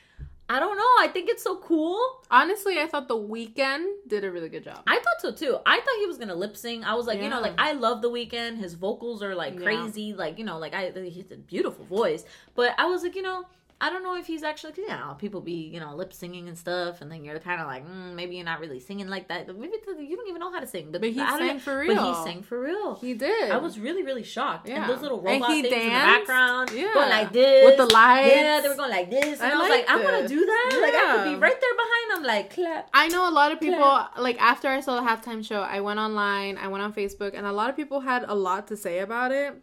[0.49, 1.99] i don't know i think it's so cool
[2.31, 4.83] Honestly, I thought the Weeknd did a really good job.
[4.85, 5.57] I thought so too.
[5.65, 6.85] I thought he was gonna lip sync.
[6.85, 8.59] I was like, you know, like I love the Weeknd.
[8.59, 9.63] His vocals are like Yeah.
[9.63, 10.13] crazy.
[10.13, 12.25] Like you know, like I he's a beautiful voice.
[12.53, 13.45] But I was like, you know,
[13.81, 14.73] I don't know if he's actually.
[14.77, 17.67] You know, people be you know lip singing and stuff, and then you're kind of
[17.67, 19.47] like, mm, maybe you're not really singing like that.
[19.47, 19.73] Maybe
[20.05, 20.91] you don't even know how to sing.
[20.91, 21.59] But, But he I sang know.
[21.59, 22.13] for But real.
[22.13, 22.95] he sang for real.
[22.95, 23.51] He did.
[23.51, 24.67] I was really, really shocked.
[24.67, 24.81] Yeah.
[24.81, 26.93] And those little robot things in the background, Yeah.
[26.93, 28.35] going like this With the lights.
[28.35, 30.45] Yeah, they were going like this, and I I, was like, I want to do
[30.45, 30.79] that.
[30.81, 32.89] Like I could be right there behind them, like clap.
[32.93, 34.17] I know a lot of people Clap.
[34.17, 37.45] like after I saw the halftime show, I went online, I went on Facebook, and
[37.45, 39.55] a lot of people had a lot to say about it.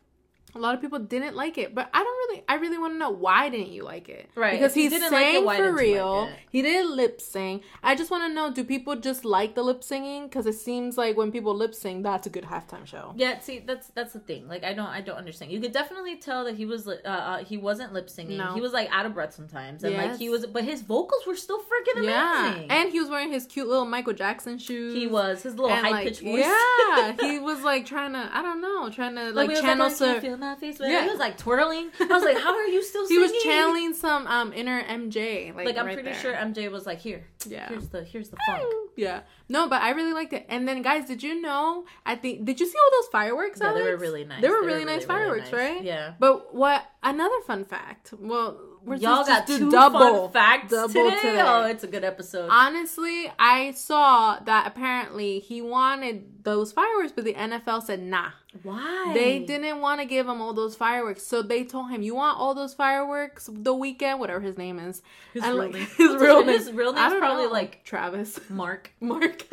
[0.54, 2.44] A lot of people didn't like it, but I don't really.
[2.48, 4.30] I really want to know why didn't you like it?
[4.34, 4.52] Right.
[4.52, 6.30] Because he didn't like it, sang for didn't like real.
[6.50, 7.62] He did lip sync.
[7.82, 10.24] I just want to know: Do people just like the lip singing?
[10.24, 13.12] Because it seems like when people lip sync, that's a good halftime show.
[13.16, 14.48] Yeah, see, that's that's the thing.
[14.48, 15.52] Like, I don't, I don't understand.
[15.52, 18.38] You could definitely tell that he was, uh, uh he wasn't lip singing.
[18.38, 18.54] No.
[18.54, 21.36] He was like out of breath sometimes, and like he was, but his vocals were
[21.36, 22.08] still freaking amazing.
[22.08, 24.94] Yeah, and he was wearing his cute little Michael Jackson shoes.
[24.94, 26.22] he was his little high like, voice.
[26.22, 28.30] Yeah, he was like trying to.
[28.32, 30.54] I don't know, trying to like was channel like, "Can you some.
[30.54, 30.78] feel my face.
[30.78, 31.02] But Yeah.
[31.04, 31.90] He was like twirling.
[32.00, 33.30] I was like, how are you still He singing?
[33.32, 35.54] was channeling some um inner MJ.
[35.54, 36.20] Like, Like I'm right pretty there.
[36.20, 37.68] sure MJ was like, here, Yeah.
[37.68, 38.64] here's the here's the funk.
[38.96, 39.20] Yeah.
[39.48, 40.46] No, but I really liked it.
[40.48, 41.84] And then, guys, did you know?
[42.04, 43.60] I think did you see all those fireworks?
[43.60, 44.42] Yeah, they were really nice.
[44.42, 45.60] They were really nice fireworks, nice.
[45.60, 45.82] right?
[45.84, 46.14] Yeah.
[46.18, 46.84] But what?
[47.02, 48.12] Another fun fact.
[48.18, 51.16] Well, we're Y'all got two do double fun facts double today.
[51.20, 51.42] today.
[51.44, 52.48] Oh, it's a good episode.
[52.50, 58.30] Honestly, I saw that apparently he wanted those fireworks, but the NFL said nah.
[58.62, 59.12] Why?
[59.14, 62.38] They didn't want to give him all those fireworks, so they told him, "You want
[62.38, 65.02] all those fireworks the Weeknd, whatever his name is."
[65.34, 65.86] His And, real like, name.
[65.96, 66.58] His real name.
[66.58, 67.52] his real I name's probably know.
[67.52, 68.38] like Travis.
[68.50, 68.92] Mark.
[69.00, 69.44] Mark.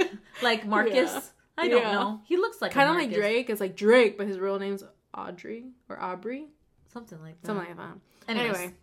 [0.42, 1.12] Like Marcus.
[1.14, 1.22] Yeah.
[1.58, 1.92] I don't Yeah.
[1.94, 2.22] know.
[2.26, 3.50] He looks like kind of like Drake.
[3.50, 4.84] It's like Drake, but his real name's
[5.16, 6.48] Audrey or Aubrey,
[6.92, 7.48] Something like that.
[7.48, 7.98] something like that.
[8.28, 8.56] Anyways.
[8.58, 8.74] Anyway,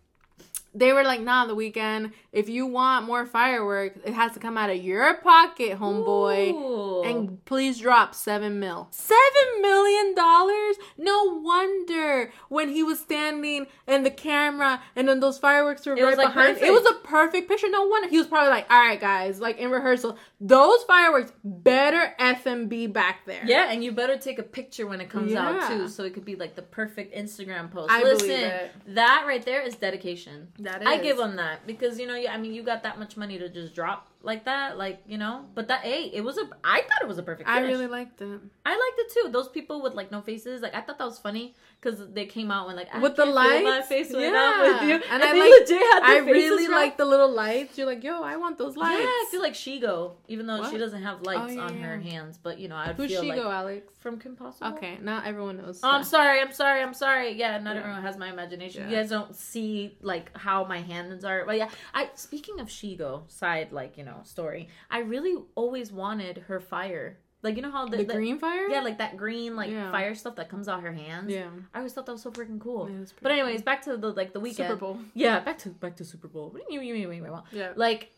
[0.73, 2.11] they were like, "Nah, the Weeknd.
[2.31, 7.03] If you want more fireworks, it has to come out of your pocket, homeboy." Ooh.
[7.03, 8.87] And please drop seven mil.
[8.91, 10.77] Seven million dollars?
[10.97, 16.03] No wonder when he was standing in the camera and then those fireworks were It
[16.03, 16.57] right like, behind.
[16.57, 17.69] It was a perfect picture.
[17.69, 22.13] No wonder he was probably like, "All right, guys, like in rehearsal, those fireworks better
[22.19, 25.33] f and be back there." yeah, and you better take a picture when it comes
[25.33, 27.91] out too, so it could be like the perfect Instagram post.
[27.91, 28.71] I Listen, believe it.
[28.87, 30.47] that right there is dedication.
[30.63, 33.37] That I give them that because you know, I mean, you got that much money
[33.39, 34.07] to just drop.
[34.23, 35.45] like that, like you know.
[35.55, 36.49] But that hey, it was a.
[36.63, 37.49] I thought it was a perfect.
[37.49, 38.39] I really liked it.
[38.65, 39.31] I liked it too.
[39.31, 42.51] Those people with like no faces, like I thought that was funny because they came
[42.51, 43.87] out when like I With the feel my lights?
[43.87, 44.61] face went Yeah.
[44.73, 47.77] with you, And and, I like- I really like the little lights.
[47.77, 49.01] You're like, yo, I want those lights.
[49.01, 51.99] Yeah, I feel like Shego, even though she doesn't have lights Oh, yeah, on her
[51.99, 53.93] hands, but you know, I'd Who's feel she like Alex?
[53.99, 54.75] from Kim Possible.
[54.77, 55.79] Okay, now everyone knows.
[55.83, 56.39] Oh, I'm sorry.
[56.39, 56.81] I'm sorry.
[56.83, 57.31] I'm sorry.
[57.33, 58.87] Yeah, not everyone has my imagination.
[58.89, 61.45] You guys don't see like how my hands are.
[61.45, 64.69] But yeah, I speaking of Shego, side like you know story.
[64.89, 67.17] I really always wanted her fire.
[67.43, 68.67] Like you know how the, the, the- green fire.
[68.69, 69.91] yeah, like that green like Yeah.
[69.91, 71.31] fire stuff that comes out her hands.
[71.31, 71.49] yeah.
[71.73, 72.85] I always thought that was so freaking cool.
[72.85, 74.49] Pretty But anyways, back to the like the cool.
[74.49, 74.55] Weeknd.
[74.55, 74.99] Super Bowl.
[75.13, 76.49] Yeah, back to back to Super Bowl.
[76.51, 76.87] What do you mean?
[76.89, 77.41] you mean, you mean?
[77.51, 77.71] Yeah.
[77.75, 78.11] Like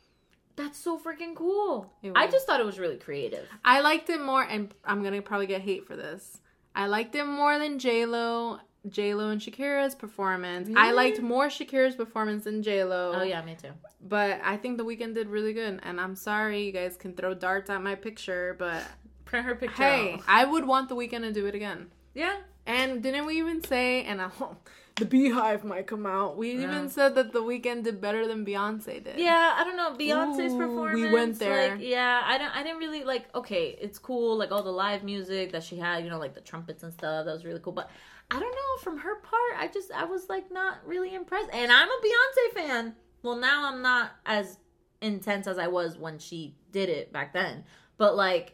[0.56, 1.92] that's so freaking cool.
[2.16, 3.48] I just thought it was really creative.
[3.66, 6.40] I liked it more, and I'm gonna probably get hate for this.
[6.76, 8.60] I liked it more than J Lo,
[8.90, 10.70] J Lo and Shakira's performance.
[10.76, 13.14] I liked more Shakira's performance than J Lo.
[13.16, 13.70] Oh yeah, me too.
[14.06, 17.34] But I think the Weeknd did really good, and I'm sorry you guys can throw
[17.34, 18.84] darts at my picture, but
[19.34, 19.82] Print her picture.
[19.82, 20.22] hey, out.
[20.28, 21.88] I would want the Weeknd to do it again.
[22.14, 22.36] Yeah.
[22.68, 24.04] And didn't we even say?
[24.04, 24.30] And I,
[24.98, 26.38] the Beyhive might come out.
[26.38, 26.66] We Yeah.
[26.66, 29.18] even said that the Weeknd did better than Beyonce did.
[29.18, 31.72] Yeah, I don't know Beyonce's Ooh, we went there.
[31.72, 32.56] Like, yeah, I don't.
[32.56, 33.26] I didn't really like.
[33.34, 34.38] Okay, it's cool.
[34.38, 36.04] Like all the live music that she had.
[36.04, 37.26] You know, like the trumpets and stuff.
[37.26, 37.74] That was really cool.
[37.74, 37.90] But
[38.30, 38.84] I don't know.
[38.84, 41.50] From her part, I just I was like not really impressed.
[41.52, 42.96] And I'm a Beyonce fan.
[43.24, 44.60] Well, now I'm not as
[45.02, 47.64] intense as I was when she did it back then.
[47.98, 48.54] But like,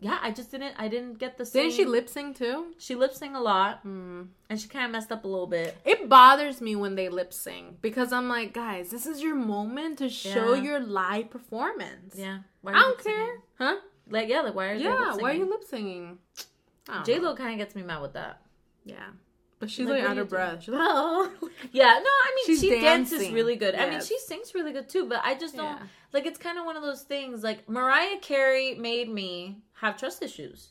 [0.00, 0.74] yeah, I just didn't.
[0.78, 1.44] I didn't get the.
[1.44, 2.66] Same, Didn't she lip sync too?
[2.78, 4.22] She lip sing a lot, Hmm.
[4.48, 5.76] and she kind of messed up a little bit.
[5.84, 9.98] It bothers me when they lip sync because I'm like, guys, this is your moment
[9.98, 10.62] to show Yeah.
[10.62, 12.14] your live performance.
[12.16, 13.76] Yeah, I don't care, huh?
[14.10, 16.18] Like, yeah, like why are Yeah, why are you lip singing?
[17.04, 18.40] J Lo kind of gets me mad with that.
[18.84, 19.08] Yeah,
[19.58, 20.62] but she's Like, like, out of breath.
[20.62, 21.30] She's like, oh.
[21.72, 23.74] Yeah, no, I mean She's she dances really good.
[23.74, 25.86] I mean she sings really good too, but I just don't Yeah.
[26.14, 30.22] like it's kind of one of those things like Mariah Carey made me have trust
[30.22, 30.70] issues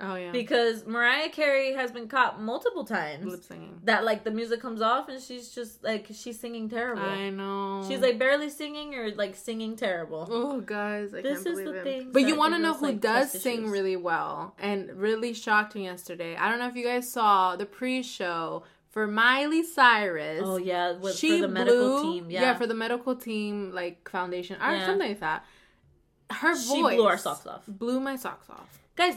[0.00, 3.80] Oh yeah, because Mariah Carey has been caught multiple times lip singing.
[3.84, 7.04] that like the music comes off and she's just like she's singing terrible.
[7.04, 7.84] I know.
[7.88, 10.26] She's like barely singing or like singing terrible.
[10.28, 12.12] Oh, guys, I This can't is believe the thing.
[12.12, 13.70] But you want to know who like, does sing issues.
[13.70, 16.34] really well and really shocked me yesterday?
[16.36, 20.42] I don't know if you guys saw the pre-show for Miley Cyrus.
[20.44, 22.30] Oh yeah, with, she for the medical blew- team.
[22.30, 24.86] Yeah, for the medical team, like foundation or Yeah.
[24.86, 25.44] something like that.
[26.34, 27.62] Her She voice blew our socks off.
[27.66, 28.78] Blew my socks off.
[28.96, 29.16] guys.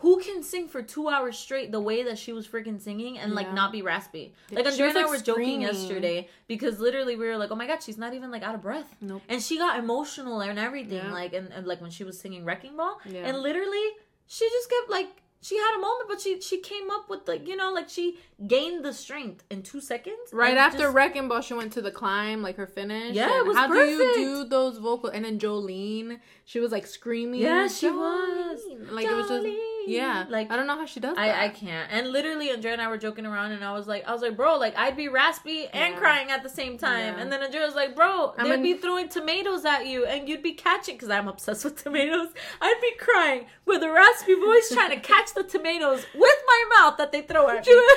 [0.00, 3.32] Who can sing for two hours straight the way that she was freaking singing and
[3.34, 3.54] like Yeah.
[3.54, 4.34] not be raspy?
[4.50, 7.66] Like Andrea and I like, were joking yesterday because literally we were like, "Oh my
[7.66, 9.22] god, she's not even like out of breath." Nope.
[9.26, 11.12] And she got emotional and everything, Yeah.
[11.12, 13.26] like and, and like when she was singing "Wrecking Ball," Yeah.
[13.26, 13.86] and literally
[14.26, 15.08] she just kept like
[15.46, 18.18] she had a moment, but she she came up with like you know like she
[18.48, 20.32] gained the strength in two seconds.
[20.32, 23.14] Right after just- Wrecking Ball, she went to the climb, like her finish.
[23.14, 25.08] Yeah, it was How do you do those vocal?
[25.10, 27.40] And then Jolene, she was like screaming.
[27.40, 28.60] Yeah, she was.
[28.60, 28.90] Jolene.
[28.90, 29.46] Like it was just
[29.86, 30.26] yeah.
[30.28, 31.20] Like I don't know how she does that.
[31.22, 31.90] I, I can't.
[31.92, 34.36] And literally, Andrea and I were joking around, and I was like, I was like,
[34.36, 37.14] bro, like I'd be raspy and crying at the same time.
[37.14, 37.20] Yeah.
[37.22, 40.28] And then Andrea was like, bro, I'm they'd an- be throwing tomatoes at you, and
[40.28, 42.28] you'd be catching because I'm obsessed with tomatoes.
[42.60, 46.96] I'd be crying with a raspy voice trying to catch the tomatoes with my mouth
[46.98, 47.96] that they throw at you.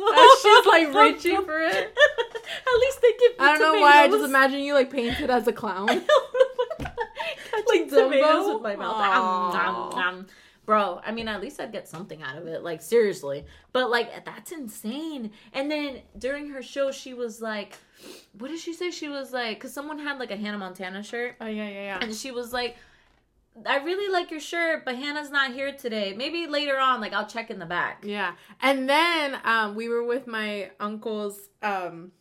[0.00, 1.74] And she's like reaching for it.
[1.94, 3.32] at least they give.
[3.32, 4.02] Me I don't know why.
[4.02, 5.86] I just imagine you like painted as a clown.
[7.68, 8.96] like tomatoes with my mouth.
[8.96, 9.50] Aw.
[9.50, 9.99] Om, nom, nom.
[10.70, 12.62] Bro, I mean, at least I'd get something out of it.
[12.62, 13.44] Like, seriously.
[13.72, 15.32] But, like, that's insane.
[15.52, 17.76] And then during her show, she was like,
[18.38, 18.92] what did she say?
[18.92, 21.34] She was like, because someone had like a Hannah Montana shirt.
[21.40, 21.98] Oh yeah, yeah, yeah.
[22.00, 22.76] And she was like,
[23.66, 26.14] I really like your shirt, but Hannah's not here today.
[26.16, 28.04] Maybe later on, like, I'll check in the back.
[28.06, 28.34] Yeah.
[28.62, 32.12] And then um we were with my uncle's um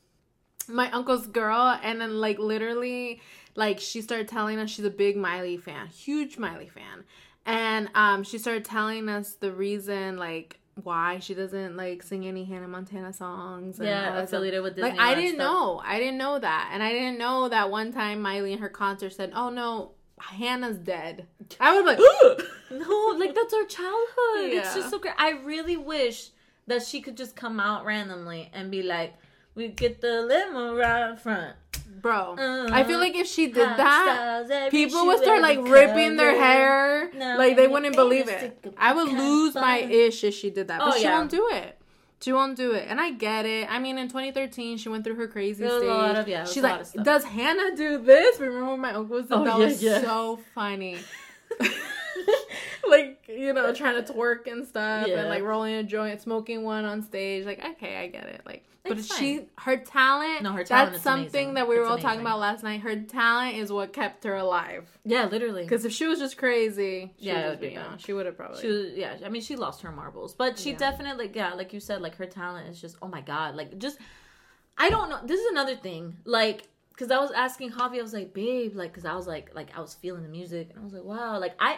[0.68, 3.22] my uncle's girl and then like literally
[3.56, 7.04] like she started telling us she's a big Miley fan, huge Miley fan.
[7.45, 12.45] And um she started telling us the reason like why she doesn't like sing any
[12.45, 14.91] Hannah Montana songs and Yeah, affiliated with Disney.
[14.91, 15.52] Like I didn't stuff.
[15.52, 15.82] know.
[15.84, 16.69] I didn't know that.
[16.73, 20.78] And I didn't know that one time Miley in her concert said, "Oh no, Hannah's
[20.78, 21.28] dead."
[21.60, 21.99] I was like,
[22.71, 24.54] No, like that's our childhood.
[24.54, 25.15] It's just so great.
[25.17, 26.30] I really wish
[26.67, 29.15] that she could just come out randomly and be like,
[29.56, 31.56] "We get the limo right front."
[32.02, 36.36] "Bro, Uh, I feel like if she did that, people would start like ripping their
[36.39, 38.63] hair, No, like they wouldn't believe it.
[38.78, 41.17] I would lose my ish if she did that, but Oh, she yeah.
[41.17, 41.75] won't do it.
[42.21, 43.71] She won't do it, and I get it.
[43.71, 45.84] I mean, in 2013, she went through her crazy stage.
[45.84, 47.06] lot of- yeah, was She's a lot like, of stuff.
[47.06, 50.02] "Does Hannah do this?" Remember when my uncle said Oh, that yeah, was yeah.
[50.02, 50.97] so funny.
[52.90, 55.20] like you know, trying to twerk and stuff, Yeah.
[55.20, 57.46] and like rolling a joint, smoking one on stage.
[57.46, 58.42] Like, okay, I get it.
[58.46, 61.54] Like, but It's she, her talent, No, her talent That's is something amazing.
[61.56, 62.80] that we were It's all talking about last night.
[62.82, 64.90] Her talent is what kept her alive.
[65.06, 65.64] Yeah, literally.
[65.64, 67.96] Because if she was just crazy, she Yeah, would just would be be, you know,
[67.98, 68.62] she would have probably.
[68.62, 70.78] She was, yeah, I mean, she lost her marbles, but she Yeah.
[70.78, 74.00] definitely, yeah, like you said, like her talent is just, oh my god, like just,
[74.78, 75.20] I don't know.
[75.24, 78.92] This is another thing, like, because I was asking Javi, I was like, babe, like,
[78.92, 81.38] because I was like, like I was feeling the music, and I was like, wow,
[81.40, 81.78] like I,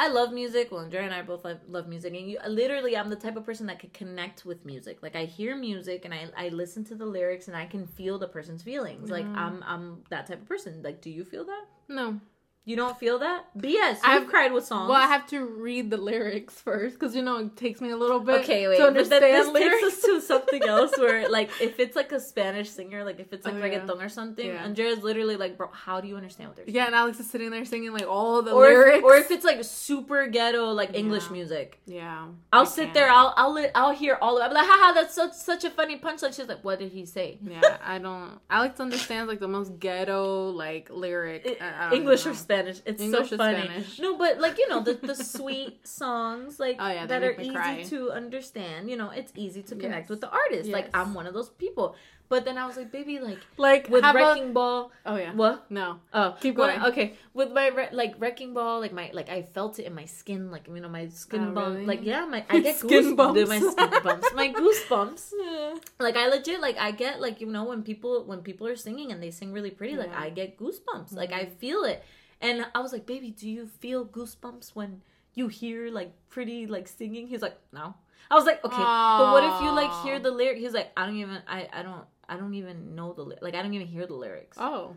[0.00, 0.72] I love music.
[0.72, 3.44] Well, Andrea and I both love, love music, and you literally, I'm the type of
[3.44, 5.02] person that could connect with music.
[5.02, 8.18] Like I hear music and I, I listen to the lyrics and I can feel
[8.18, 9.10] the person's feelings.
[9.10, 9.36] Like Mhm.
[9.36, 10.82] I'm, I'm that type of person.
[10.82, 11.64] Like, do you feel that?
[11.88, 12.18] no.
[12.66, 13.46] You don't feel that?
[13.58, 13.98] BS.
[14.04, 14.88] I've- cried with songs.
[14.90, 17.96] Well, I have to read the lyrics first because you know it takes me a
[17.96, 18.76] little bit Okay, wait.
[18.76, 19.80] to understand then this lyrics.
[19.82, 23.32] takes us to something else where, like, if it's like a Spanish singer, like if
[23.32, 23.80] it's like Oh, yeah.
[23.80, 24.62] reggaeton or something, Yeah.
[24.62, 26.76] Andrea's literally like, bro, how do you understand what they're saying?
[26.76, 28.98] yeah, and Alex is sitting there singing like all the Or lyrics.
[28.98, 31.32] if, or if it's like super ghetto, like English Yeah.
[31.32, 32.94] music, yeah, I'll I sit can't.
[32.94, 34.46] there, I'll I'll li- I'll hear all of it.
[34.48, 36.34] I'm like, haha, that's such such a funny punchline.
[36.36, 37.38] She's like, what did he say?
[37.42, 38.38] Yeah, I don't.
[38.50, 41.58] Alex understands like the most ghetto like lyric.
[41.60, 42.32] I- I don't English know.
[42.32, 42.78] or Spanish?
[42.84, 43.64] It's English so funny.
[43.64, 43.98] Spanish.
[44.00, 47.50] No, but like you know the the sweet songs like Oh, yeah, that are easy
[47.54, 47.82] cry.
[47.94, 48.90] to understand.
[48.90, 50.10] You know, it's easy to connect Yes.
[50.10, 50.68] with the artist.
[50.70, 51.94] Like I'm one of those people.
[52.30, 54.92] But then I was like, baby, like Like with Wrecking Ball.
[55.04, 55.34] Oh yeah.
[55.34, 55.66] What?
[55.68, 55.98] No.
[56.14, 56.80] Oh, Keep going.
[56.94, 60.04] okay, with my re- like Wrecking Ball, like my like I felt it in my
[60.06, 61.74] skin, like you know my skin Oh, bump.
[61.74, 61.86] really?
[61.90, 63.48] Like yeah, my I get Skin goose- bumps.
[63.48, 64.28] My skin bumps.
[64.32, 65.24] My goosebumps.
[65.42, 65.74] Yeah.
[65.98, 69.10] Like I legit like I get like you know when people when people are singing
[69.10, 71.10] and they sing really pretty, like I get goosebumps.
[71.12, 71.56] Like I Mhm.
[71.58, 71.98] feel it.
[72.40, 75.02] And I was like, baby, do you feel goosebumps when
[75.34, 77.26] you hear like pretty like singing?
[77.26, 77.94] He's like, no.
[78.30, 80.58] I was like, okay, but what if you like hear the lyric?
[80.58, 83.54] He's like, I don't even, I, I don't, I don't even know the, ly- like,
[83.54, 84.56] I don't even hear the lyrics.
[84.60, 84.94] Oh.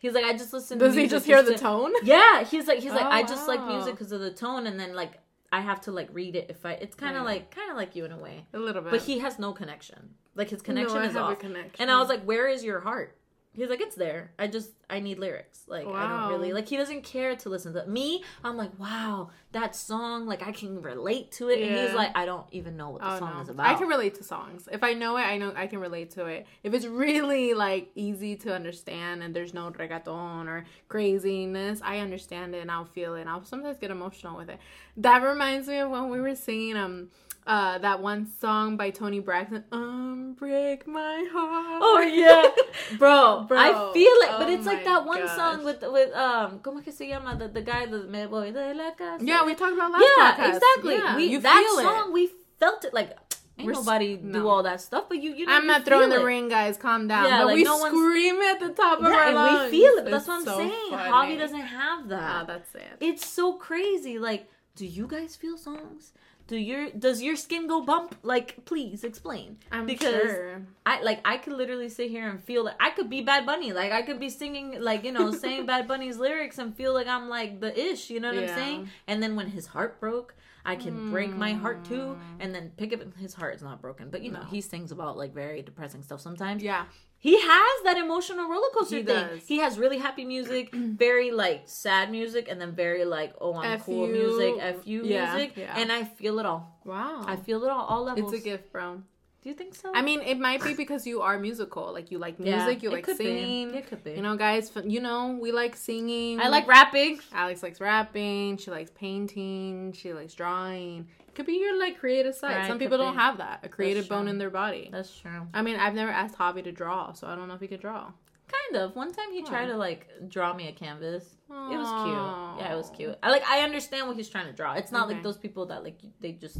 [0.00, 0.76] He's like, I just listen.
[0.78, 1.92] Does he just hear the to-" tone?
[2.04, 4.66] Yeah, he's like, he's like, Oh, I just like oh, music because of the tone,
[4.66, 5.12] and then like
[5.50, 6.72] I have to like read it if I.
[6.72, 7.26] It's kind of Yeah.
[7.28, 8.90] like, kind of like you in a way, A little bit.
[8.90, 10.10] but he has no connection.
[10.34, 11.32] Like his connection no, I is have off.
[11.32, 11.76] a connection.
[11.80, 13.16] And I was like, "Where is your heart?"
[13.54, 14.32] He's like, "It's there.
[14.38, 15.62] I just I need lyrics.
[15.66, 16.68] Like I don't really like.
[16.68, 18.22] He doesn't care to listen to me.
[18.42, 20.26] I'm like, wow, that song.
[20.26, 21.62] Like I can relate to it.
[21.62, 23.66] And he's like, I don't even know what the Oh song no, is about.
[23.66, 24.68] I can relate to songs.
[24.70, 26.46] If I know it, I know I can relate to it.
[26.62, 32.54] If it's really like easy to understand and there's no reggaeton or craziness, I understand
[32.54, 33.22] it and I'll feel it.
[33.22, 34.58] And I'll sometimes get emotional with it.
[34.96, 37.08] That reminds me of when we were singing um
[37.46, 42.48] uh that one song by Toni Braxton, "Unbreak My Heart." Oh yeah,
[42.98, 45.36] bro, Bro, I feel it, but oh it's like that one gosh.
[45.36, 48.74] song with with um, como que se llama the, the guy the me voy de
[48.74, 49.24] la casa.
[49.24, 50.56] yeah, we talked about last yeah, podcast.
[50.56, 50.94] exactly.
[50.94, 52.12] Yeah, we you that song it.
[52.12, 53.10] we felt it like
[53.58, 56.08] ain't We're nobody do all that stuff, but you you know I'm you not throwing
[56.10, 56.76] the ring, guys.
[56.76, 57.26] Calm down.
[57.26, 59.70] Yeah, but like, we no scream at the top of Yeah, our and lungs.
[59.72, 60.10] we feel it.
[60.10, 60.90] That's what I'm so saying.
[60.90, 61.34] funny.
[61.34, 62.22] Javi doesn't have that.
[62.22, 62.96] Ah, that's it.
[63.00, 64.18] it's so crazy.
[64.18, 66.12] Like, do you guys feel songs?
[66.46, 68.16] Do your does your skin go bump?
[68.22, 69.56] Like, please explain.
[69.72, 70.62] I'm because sure.
[70.84, 73.72] I like I could literally sit here and feel like I could be Bad Bunny.
[73.72, 77.06] Like I could be singing like you know saying Bad Bunny's lyrics and feel like
[77.06, 78.10] I'm like the ish.
[78.10, 78.88] You know what I'm saying?
[79.06, 80.34] And then when his heart broke,
[80.66, 82.18] I can break my heart too, Mm.
[82.40, 83.00] and then pick up.
[83.16, 84.46] His heart is not broken, but you know No.
[84.46, 86.62] he sings about like very depressing stuff sometimes.
[86.62, 86.84] Yeah.
[87.24, 89.26] He has that emotional roller coaster He thing.
[89.28, 89.46] does.
[89.46, 90.74] He has really happy music,
[91.06, 94.12] very like sad music, and then very like oh I'm F cool you.
[94.12, 95.78] music, f you Yeah, music, yeah.
[95.80, 96.62] and I feel it all.
[96.84, 97.24] Wow.
[97.26, 98.30] I feel it all, all levels.
[98.30, 99.00] it's a gift, bro.
[99.42, 99.90] Do you think so?
[99.94, 101.86] I mean, it might be because you are musical.
[101.94, 103.14] Like you like Yeah, music, you like be.
[103.14, 103.74] singing.
[103.74, 104.12] It could be.
[104.18, 104.70] You know, guys.
[104.84, 106.40] You know, we like singing.
[106.40, 107.20] I like rapping.
[107.32, 108.58] Alex likes rapping.
[108.58, 109.94] She likes painting.
[109.94, 111.08] She likes drawing.
[111.34, 112.56] Could be your like creative side.
[112.56, 113.60] Right, Some people don't have that.
[113.62, 114.88] A creative bone in their body.
[114.92, 115.46] That's true.
[115.52, 117.80] I mean, I've never asked Javi to draw, so I don't know if he could
[117.80, 118.12] draw.
[118.46, 118.94] Kind of.
[118.94, 121.24] One time he tried to like draw me a canvas.
[121.50, 122.60] It was cute.
[122.66, 123.16] Yeah, it was cute.
[123.22, 123.42] I like.
[123.48, 124.74] I understand what he's trying to draw.
[124.74, 125.14] It's not Okay.
[125.14, 126.58] like those people that like they just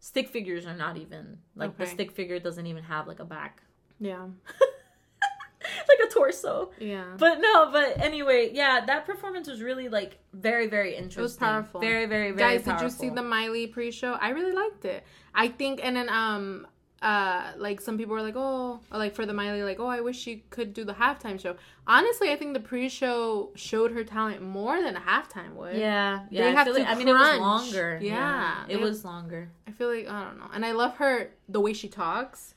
[0.00, 3.62] stick figures are not even like the stick figure doesn't even have like a back,
[3.98, 4.26] Yeah.
[6.00, 6.70] like a torso.
[6.78, 7.04] Yeah.
[7.18, 11.20] But no, but anyway, yeah, that performance was really like very, very interesting.
[11.20, 11.80] It was powerful.
[11.80, 12.88] Very, very, very Guys, powerful.
[12.88, 14.12] did you see the Miley pre-show?
[14.20, 15.04] I really liked it.
[15.34, 16.66] I think, and then um,
[17.02, 20.18] uh, like some people were like, oh, like for the Miley, like, oh, I wish
[20.18, 21.56] she could do the halftime show.
[21.86, 25.76] Honestly, I think the pre-show showed her talent more than a halftime would.
[25.76, 26.42] Yeah, yeah.
[26.42, 27.98] They I, have feel to like, I mean, it was longer.
[28.02, 28.64] Yeah.
[28.68, 29.50] it They- was longer.
[29.66, 32.54] I feel like I don't know, and I love her the way she talks.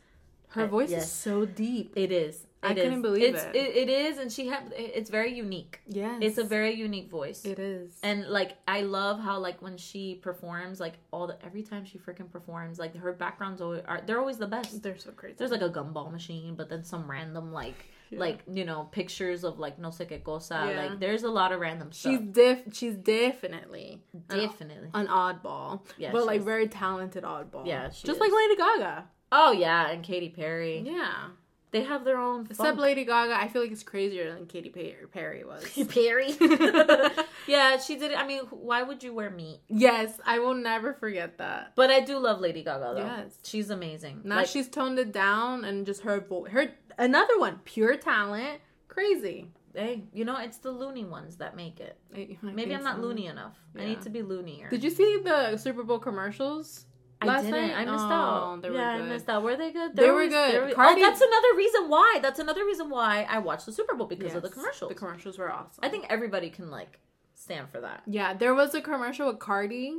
[0.53, 1.03] Her I- voice yes.
[1.05, 1.93] is so deep.
[1.95, 2.45] It is.
[2.65, 3.55] I It couldn't believe it's, it.
[3.83, 4.71] It is, and she had.
[4.77, 5.81] It's very unique.
[5.85, 7.43] Yes, It's a very unique voice.
[7.43, 7.99] It is.
[8.03, 11.97] And like I love how like when she performs, like all the every time she
[11.97, 14.81] freaking performs, like her backgrounds always are they're always the best.
[14.81, 15.35] They're so crazy.
[15.37, 17.79] There's like a gumball machine, but then some random like
[18.11, 18.19] Yeah.
[18.19, 20.55] like you know pictures of like no sé qué cosa.
[20.65, 20.81] Yeah.
[20.85, 22.13] Like there's a lot of random stuff.
[22.13, 22.59] she's diff.
[22.71, 24.89] She's definitely Definitely.
[24.93, 27.65] an oddball, Yeah, but like very talented oddball.
[27.65, 28.17] Yeah, just is.
[28.19, 29.05] like Lady Gaga.
[29.35, 30.79] Oh yeah, and Katy Perry.
[30.85, 31.29] Yeah,
[31.71, 32.41] They have their own.
[32.41, 32.79] except funk.
[32.79, 35.63] Lady Gaga, I feel like it's crazier than Katy Perry, Perry was.
[35.89, 36.35] Perry.
[37.47, 38.17] yeah, she did it.
[38.17, 39.61] I mean, why would you wear meat?
[39.69, 41.73] yes, I will never forget that.
[41.75, 43.01] But I do love Lady Gaga though.
[43.05, 43.37] Yes.
[43.43, 44.21] she's amazing.
[44.23, 46.51] Now Like, she's toned it down and just her voice.
[46.51, 46.67] Her
[46.97, 49.49] another one, pure talent, crazy.
[49.73, 51.97] hey, you know, it's the loony ones that make it.
[52.15, 53.01] I- I Maybe I'm not so.
[53.01, 53.57] loony enough.
[53.75, 54.69] I need to be loonier.
[54.69, 56.85] Did you see the Super Bowl commercials?
[57.23, 57.67] I last didn't.
[57.67, 57.75] night?
[57.77, 58.61] I missed Oh, out.
[58.61, 59.05] they were yeah, good.
[59.05, 59.43] I missed out.
[59.43, 59.95] Were they good?
[59.95, 60.53] They They're were good.
[60.53, 62.19] they're oh, Cardi- Oh, that's another reason why.
[62.21, 64.89] That's another reason why I watched the Super Bowl because of the commercials.
[64.89, 65.79] The commercials were awesome.
[65.83, 66.99] I think everybody can like
[67.33, 68.03] stand for that.
[68.05, 69.95] Yeah, there was a commercial with Cardi,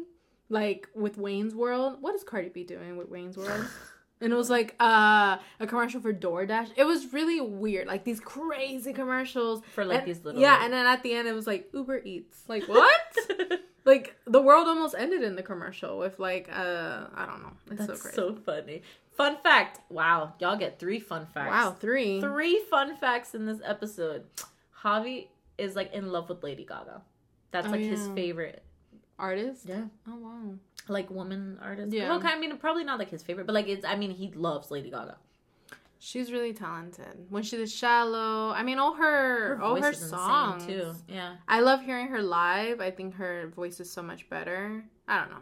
[0.49, 1.99] like with Wayne's World.
[2.01, 3.67] What is Cardi B doing with Wayne's World?
[4.21, 6.71] And it was like uh, a commercial for DoorDash.
[6.77, 10.73] It was really weird, like these crazy commercials For like And- these little Yeah, and
[10.73, 12.43] then at the end it was like Uber Eats.
[12.49, 12.91] Like what?
[13.85, 17.53] like the world almost ended in the commercial with like uh, I don't know.
[17.73, 18.17] It's That's so crazy.
[18.17, 18.83] so funny.
[19.17, 19.81] Fun fact.
[19.91, 21.51] Wow, y'all get three fun facts.
[21.51, 22.21] wow, three.
[22.21, 24.25] Three fun facts in this episode.
[24.83, 27.03] Javi is like in love with Lady Gaga.
[27.51, 28.63] That's Oh, like his favorite.
[29.19, 29.67] Artist.
[29.67, 29.85] Yeah.
[30.09, 30.55] Oh wow.
[30.89, 31.93] Like woman artist.
[31.93, 32.09] Yeah.
[32.09, 33.85] Well, I mean, probably not like his favorite, but like it's.
[33.85, 35.17] I mean, he loves Lady Gaga.
[35.99, 37.27] She's really talented.
[37.31, 40.95] When she did Shallow, I mean, all her, all voice her is songs too.
[41.09, 41.37] Yeah.
[41.49, 42.81] I love hearing her live.
[42.81, 44.85] I think her voice is so much better.
[45.09, 45.41] I don't know.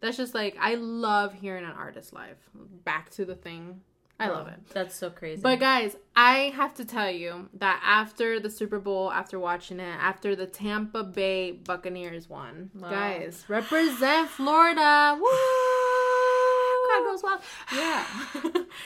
[0.00, 2.36] That's just like I love hearing an artist live.
[2.84, 3.80] Back to the thing.
[4.20, 4.60] I love it.
[4.72, 5.42] That's so crazy.
[5.42, 9.96] But guys, I have to tell you that after the Super Bowl, after watching it,
[10.00, 12.90] after the Tampa Bay Buccaneers won, Wow.
[12.90, 15.18] guys, represent Florida.
[15.20, 15.28] Woo!
[16.86, 17.40] Crowd goes wild.
[17.74, 18.06] Yeah.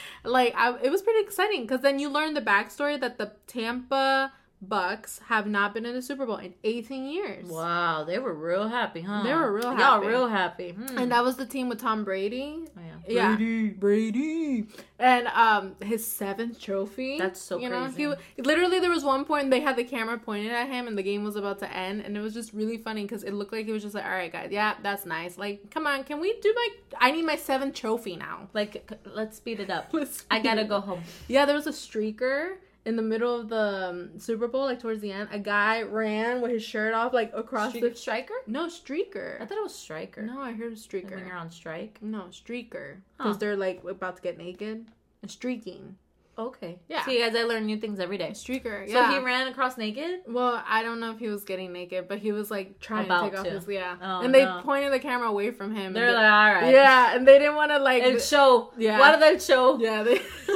[0.24, 4.32] like I, it was pretty exciting because then you learn the backstory that the Tampa
[4.61, 7.48] Bucks have not been in the Super Bowl in 18 years.
[7.48, 9.22] Wow, they were real happy, huh?
[9.22, 9.82] They were real happy.
[9.82, 10.06] Y'all happy.
[10.06, 10.70] real happy.
[10.72, 10.98] Hmm.
[10.98, 12.64] And that was the team with Tom Brady.
[12.76, 12.98] Oh, yeah.
[13.06, 13.36] Yeah.
[13.36, 13.68] Brady.
[13.68, 14.66] Brady.
[14.98, 17.18] And um his seventh trophy.
[17.18, 18.14] That's so you know, crazy.
[18.36, 21.04] he literally there was one point they had the camera pointed at him and the
[21.04, 23.66] game was about to end and it was just really funny because it looked like
[23.66, 25.38] he was just like, All right guys, yeah, that's nice.
[25.38, 26.68] Like, come on, can we do my
[27.00, 28.48] I need my seventh trophy now.
[28.52, 29.88] Like, c- let's speed it up.
[29.92, 31.02] Let's I gotta speed go home.
[31.28, 32.56] Yeah, there was a streaker
[32.89, 35.28] in the middle of the um, Super Bowl, like towards the end.
[35.30, 37.95] A guy ran with his shirt off, like across Streak- the.
[37.95, 38.32] striker?
[38.47, 39.39] No, streaker.
[39.43, 40.22] I thought it was striker.
[40.22, 41.14] No, I heard Like streaker.
[41.16, 41.99] When you're on strike.
[42.01, 42.95] No, streaker.
[43.18, 43.24] Huh.
[43.24, 44.86] Because they're like about to get naked.
[45.20, 45.97] And streaking.
[46.39, 46.78] Okay.
[46.89, 47.05] Yeah.
[47.05, 48.30] See, guys, I learn new things every day.
[48.30, 48.86] Streaker.
[48.86, 49.12] So Yeah.
[49.12, 50.20] he ran across naked.
[50.28, 53.24] well, I don't know if he was getting naked, but he was like trying About
[53.24, 53.97] to take off his yeah.
[54.01, 54.61] Oh, and they no.
[54.62, 55.93] pointed the camera away from him.
[55.93, 56.72] They're they- like, all right.
[56.72, 58.05] yeah, and they didn't want to like.
[58.05, 58.72] And show.
[58.78, 58.99] Yeah.
[59.01, 59.78] What did they show?
[59.80, 60.18] yeah, they,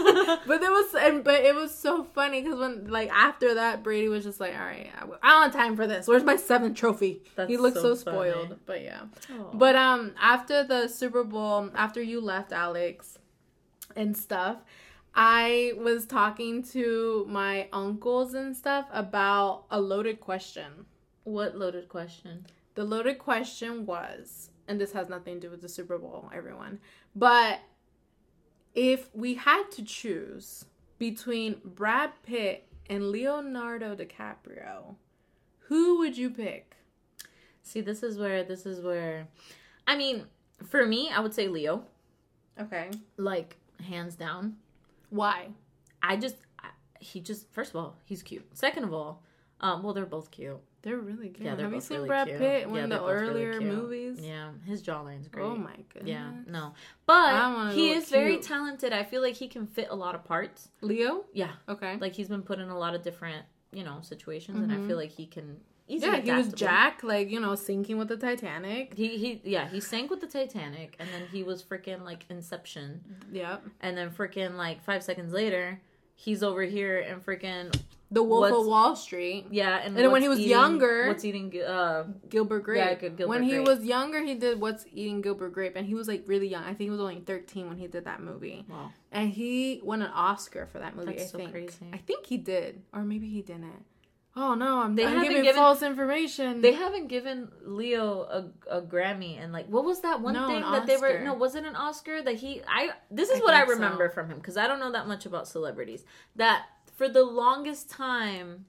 [0.47, 4.09] but there was, and but it was so funny because when like after that, Brady
[4.09, 6.07] was just like, "All right, I, I don't have time for this.
[6.07, 8.31] Where's my seventh trophy?" That's he looked so, so funny.
[8.31, 9.01] spoiled, but yeah.
[9.33, 9.51] Oh.
[9.53, 13.19] But um, after the Super Bowl, after you left, Alex,
[13.97, 14.59] and stuff,
[15.15, 20.87] I was talking to my uncles and stuff about a loaded question.
[21.25, 22.47] what loaded question?
[22.75, 26.81] The loaded question was, and this has nothing to do with the Super Bowl, everyone,
[27.15, 27.61] but
[28.75, 30.65] if we had to choose
[30.99, 34.95] between Brad Pitt and Leonardo DiCaprio,
[35.69, 36.75] who would you pick?
[37.63, 39.29] See, this is where this is where,
[39.87, 40.25] I mean,
[40.67, 41.85] for me, I would say Leo,
[42.59, 42.91] Okay.
[43.19, 43.57] like
[43.87, 44.57] hands down.
[45.13, 45.49] Why?
[46.03, 48.47] I just, I, he just first of all, he's cute.
[48.57, 49.23] Second of all,
[49.61, 50.59] um, well, they're both cute.
[50.81, 51.47] They're really cute.
[51.47, 52.39] Yeah, they're Have you seen really Brad cute.
[52.39, 54.19] Pitt Yeah, in the both really earlier movies?
[54.21, 55.45] Yeah, his jawline's great.
[55.45, 56.09] Oh my goodness.
[56.09, 56.75] Yeah, no,
[57.07, 58.93] but he is very talented.
[58.93, 60.71] I feel like he can fit a lot of parts.
[60.81, 61.25] Leo?
[61.33, 61.99] Yeah, Okay.
[62.01, 64.87] like he's been put in a lot of different, you know, situations, and I Mhm.
[64.87, 65.61] feel like he can.
[66.01, 66.53] Yeah, he was.
[66.53, 68.95] Jack, like, you know, sinking with the Titanic.
[68.95, 73.01] He he yeah he sank with the Titanic, and then he was freaking like Inception,
[73.33, 73.65] Yep.
[73.81, 75.81] and then freaking like five seconds later,
[76.15, 77.75] he's over here and freaking
[78.11, 79.47] The Wolf of Wall Street.
[79.51, 82.77] yeah, and, And then when he was eating- younger- what's eating uh Gilbert Grape.
[82.79, 83.67] Yeah, Gilbert when he Grape.
[83.67, 86.63] was younger, he did What's Eating Gilbert Grape, and he was like really young.
[86.65, 88.65] I think he was only 13 when he did that movie.
[88.69, 91.53] wow And he won an Oscar for that movie, That's I so think.
[91.53, 91.87] crazy.
[91.93, 92.83] I think he did.
[92.93, 93.85] Or maybe he didn't.
[94.35, 96.61] Oh no, I'm, They I'm haven't giving given- false information.
[96.63, 100.63] they haven't given Leo a, a Grammy and like what was that one No, thing
[100.63, 103.53] that they were no was it an Oscar that he I this is I what
[103.55, 103.75] I think so.
[103.75, 106.05] remember from him because I don't know that much about celebrities
[106.37, 106.65] that
[106.97, 108.65] for the longest time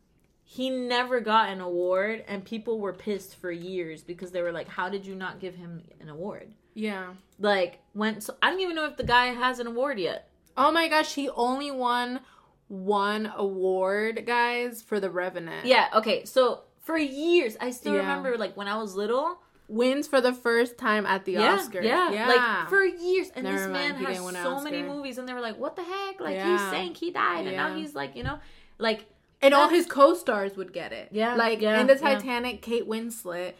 [0.46, 4.68] he never got an award and people were pissed for years because they were like
[4.68, 7.14] how did you not give him an award yeah.
[7.40, 10.72] like when so I don't even know if the guy has an award yet Oh
[10.72, 12.20] my gosh, he only won
[12.68, 15.66] one award, guys, for The Revenant.
[15.66, 15.88] Yeah.
[15.96, 16.26] Okay.
[16.26, 18.00] So for years, I still Yeah.
[18.00, 19.40] remember like when I was little.
[19.70, 21.84] Wins for the first time at the yeah, Oscars.
[21.84, 22.28] Yeah.
[22.28, 25.34] Like for years, and Never this man mind, he has so many movies, and they
[25.34, 26.20] were like, "What the heck?
[26.20, 26.70] Like he Yeah.
[26.70, 28.40] sank, he died, and now he's like, you know,
[28.78, 29.06] like
[29.42, 31.08] and all his co-stars would get it.
[31.12, 32.00] Yeah, like yeah, in the yeah.
[32.02, 33.54] Titanic, Kate Winslet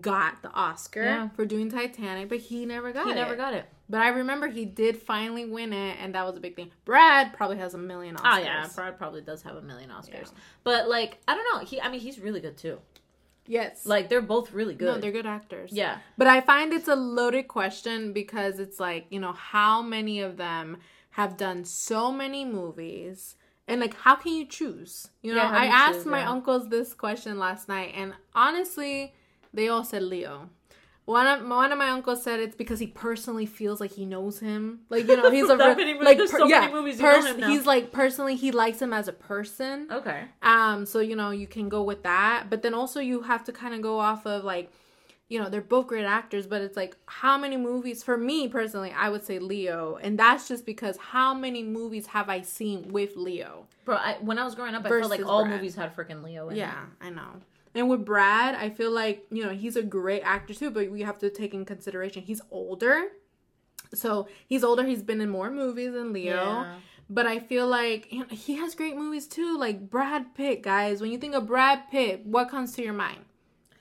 [0.00, 1.28] got the Oscar Yeah.
[1.30, 3.14] for doing Titanic, but he never got he it.
[3.14, 6.36] He never got it." But I remember he did finally win it, and that was
[6.36, 6.70] a big thing.
[6.84, 8.36] Brad probably has a million oh, Oscars.
[8.38, 10.38] Oh yeah, Brad probably does have a million Oscars, Yeah.
[10.64, 11.64] but like I don't know.
[11.64, 12.78] He, I mean, he's really good too.
[13.46, 13.86] Yes.
[13.86, 14.86] Like they're both really good.
[14.86, 15.70] no, they're good actors.
[15.72, 15.98] Yeah.
[16.18, 20.36] But I find it's a loaded question because it's like, you know, how many of
[20.36, 20.78] them
[21.10, 23.36] have done so many movies?
[23.68, 25.08] And like, how can you choose?
[25.22, 26.30] You know, Yeah, I asked choose, my yeah.
[26.30, 29.14] uncles this question last night, and honestly,
[29.54, 30.50] they all said Leo.
[31.06, 34.40] One of one of my uncles said it's because he personally feels like he knows
[34.40, 34.80] him.
[34.90, 37.02] Like you know, he's a That re- many movies- like there's so many movies you
[37.04, 37.48] know him now.
[37.48, 39.86] He's like personally he likes him as a person.
[39.90, 40.24] Okay.
[40.42, 43.52] Um, so you know you can go with that, but then also you have to
[43.52, 44.68] kind of go off of like,
[45.28, 48.92] you know, they're both great actors, but it's like how many movies for me personally,
[48.96, 53.16] I would say Leo, and that's just because how many movies have I seen with
[53.16, 53.68] Leo?
[53.84, 55.54] Bro, I, when I was growing up, I felt like all Brad.
[55.54, 57.06] movies had freaking Leo in Yeah, it.
[57.06, 57.28] I know.
[57.76, 61.02] And with Brad, I feel like you know he's a great actor too, but we
[61.02, 63.08] have to take in consideration he's older.
[63.94, 64.84] So he's older.
[64.84, 66.34] He's been in more movies than Leo.
[66.34, 66.74] Yeah.
[67.08, 71.00] But I feel like you know, he has great movies too, like Brad Pitt, guys.
[71.00, 73.20] When you think of Brad Pitt, what comes to your mind?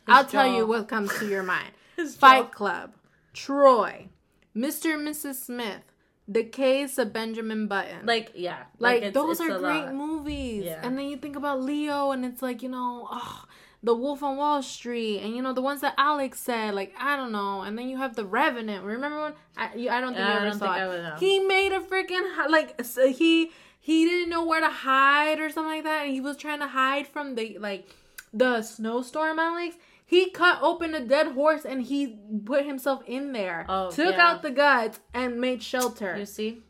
[0.07, 1.71] I'll tell you what comes to your mind.
[1.95, 2.49] His Fight jaw.
[2.49, 2.93] Club,
[3.33, 4.09] Troy,
[4.55, 4.93] Mr.
[4.93, 5.35] and Mrs.
[5.35, 5.81] Smith,
[6.27, 8.05] The Case of Benjamin Button.
[8.05, 8.63] Like, yeah.
[8.77, 9.95] like, it's- those it's are great lot.
[9.95, 10.65] movies.
[10.65, 10.81] Yeah.
[10.83, 13.45] And then you think about Leo and it's like, you know, oh,
[13.85, 17.15] The Wolf on Wall Street and you know the ones that Alex said, like I
[17.15, 17.61] don't know.
[17.61, 18.83] And then you have The Revenant.
[18.83, 21.19] Remember when I, you, I don't think I you ever saw it.
[21.19, 25.71] He made a freaking like so he he didn't know where to hide or something
[25.71, 26.05] like that.
[26.05, 27.87] And he was trying to hide from the like
[28.33, 29.75] the snowstorm, Alex.
[30.03, 33.67] He cut open a dead horse and he put himself in there.
[33.69, 34.27] Oh, took yeah.
[34.27, 36.15] out the guts and made shelter.
[36.17, 36.63] You see?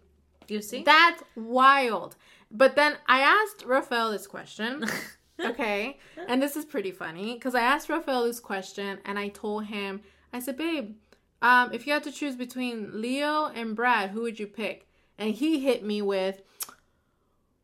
[0.50, 0.84] You see?
[0.84, 2.18] That's wild.
[2.52, 4.86] But then I asked Rafael this question.
[5.40, 6.00] okay.
[6.28, 10.02] And this is pretty funny because I asked Rafael this question and I told him,
[10.34, 10.96] I said, babe,
[11.42, 14.88] um, if you had to choose between Leo and Brad, who would you pick?
[15.18, 16.42] And he hit me with,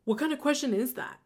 [0.04, 1.18] what kind of question is that?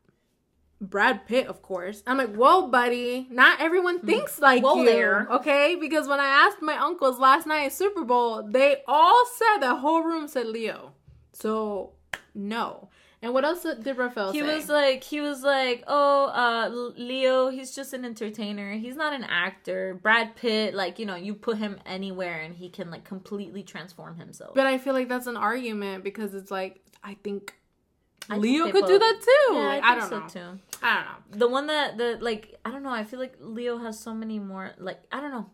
[0.80, 2.02] Brad Pitt, of course.
[2.06, 3.26] I'm like, whoa, buddy.
[3.30, 4.84] Not everyone thinks like Whoa you.
[4.84, 5.26] there.
[5.30, 5.74] Okay?
[5.80, 9.76] Because when I asked my uncles last night at Super Bowl, they all said the
[9.76, 10.92] whole room said Leo.
[11.32, 11.92] So
[12.34, 12.90] no.
[13.22, 14.54] And what else did Rafael he say?
[14.56, 19.24] was like he was like oh uh leo he's just an entertainer he's not an
[19.24, 23.62] actor brad pitt like you know you put him anywhere and he can like completely
[23.62, 27.54] transform himself but I feel like that's an argument because it's like I think
[28.28, 29.54] I Leo they could do that too.
[29.54, 30.52] yeah, Like, I, I, think don't so know.
[30.54, 31.38] too I don't know.
[31.38, 34.38] the one that the like i don't know i feel like leo has so many
[34.38, 35.48] more like i don't know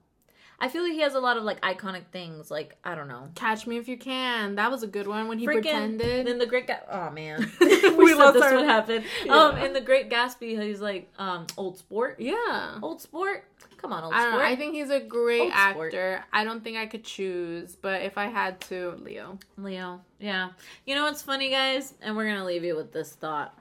[0.63, 3.29] i feel like he has a lot of like iconic things like i don't know
[3.35, 4.55] Catch me if you can.
[4.55, 6.29] That was a good one when he Freaking pretended.
[6.29, 9.05] in the Great Ga- oh man, We we, lost this our- would happen.
[9.29, 12.79] Um, in the Great Gatsby, he's like um old sport, yeah.
[12.83, 13.45] old sport.
[13.79, 14.39] Come on, old I don't know.
[14.39, 14.47] sport.
[14.53, 15.87] I think he's a great Old sport.
[15.95, 16.25] actor.
[16.33, 19.39] I don't think I could choose, but if I had to, Leo.
[19.59, 20.01] Leo.
[20.21, 20.51] Yeah.
[20.87, 21.95] You know what's funny, guys?
[22.01, 23.59] And we're gonna leave you with this thought,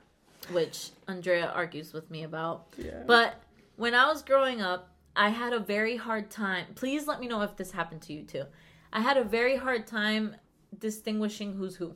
[0.52, 2.68] which Andrea argues with me about.
[2.78, 3.02] Yeah.
[3.08, 3.42] But
[3.78, 6.68] when I was growing up, I had a very hard time.
[6.76, 8.46] Please let me know if this happened to you too.
[8.94, 10.36] I had a very hard time
[10.78, 11.94] distinguishing who's who.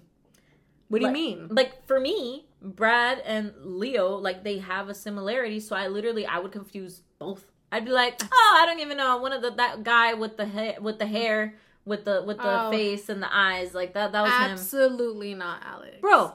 [0.90, 1.48] What do you Like- mean?
[1.50, 5.60] Like for me, Brad and Leo, like they have a similarity.
[5.60, 7.52] So I literally I would confuse both.
[7.72, 10.46] I'd be like, oh, I don't even know one of the that guy with the
[10.46, 11.56] hair with the hair
[11.86, 12.72] with the with the Oh.
[12.72, 14.12] face and the eyes like that.
[14.12, 15.98] That was him, Absolutely not, Alex.
[16.02, 16.34] bro.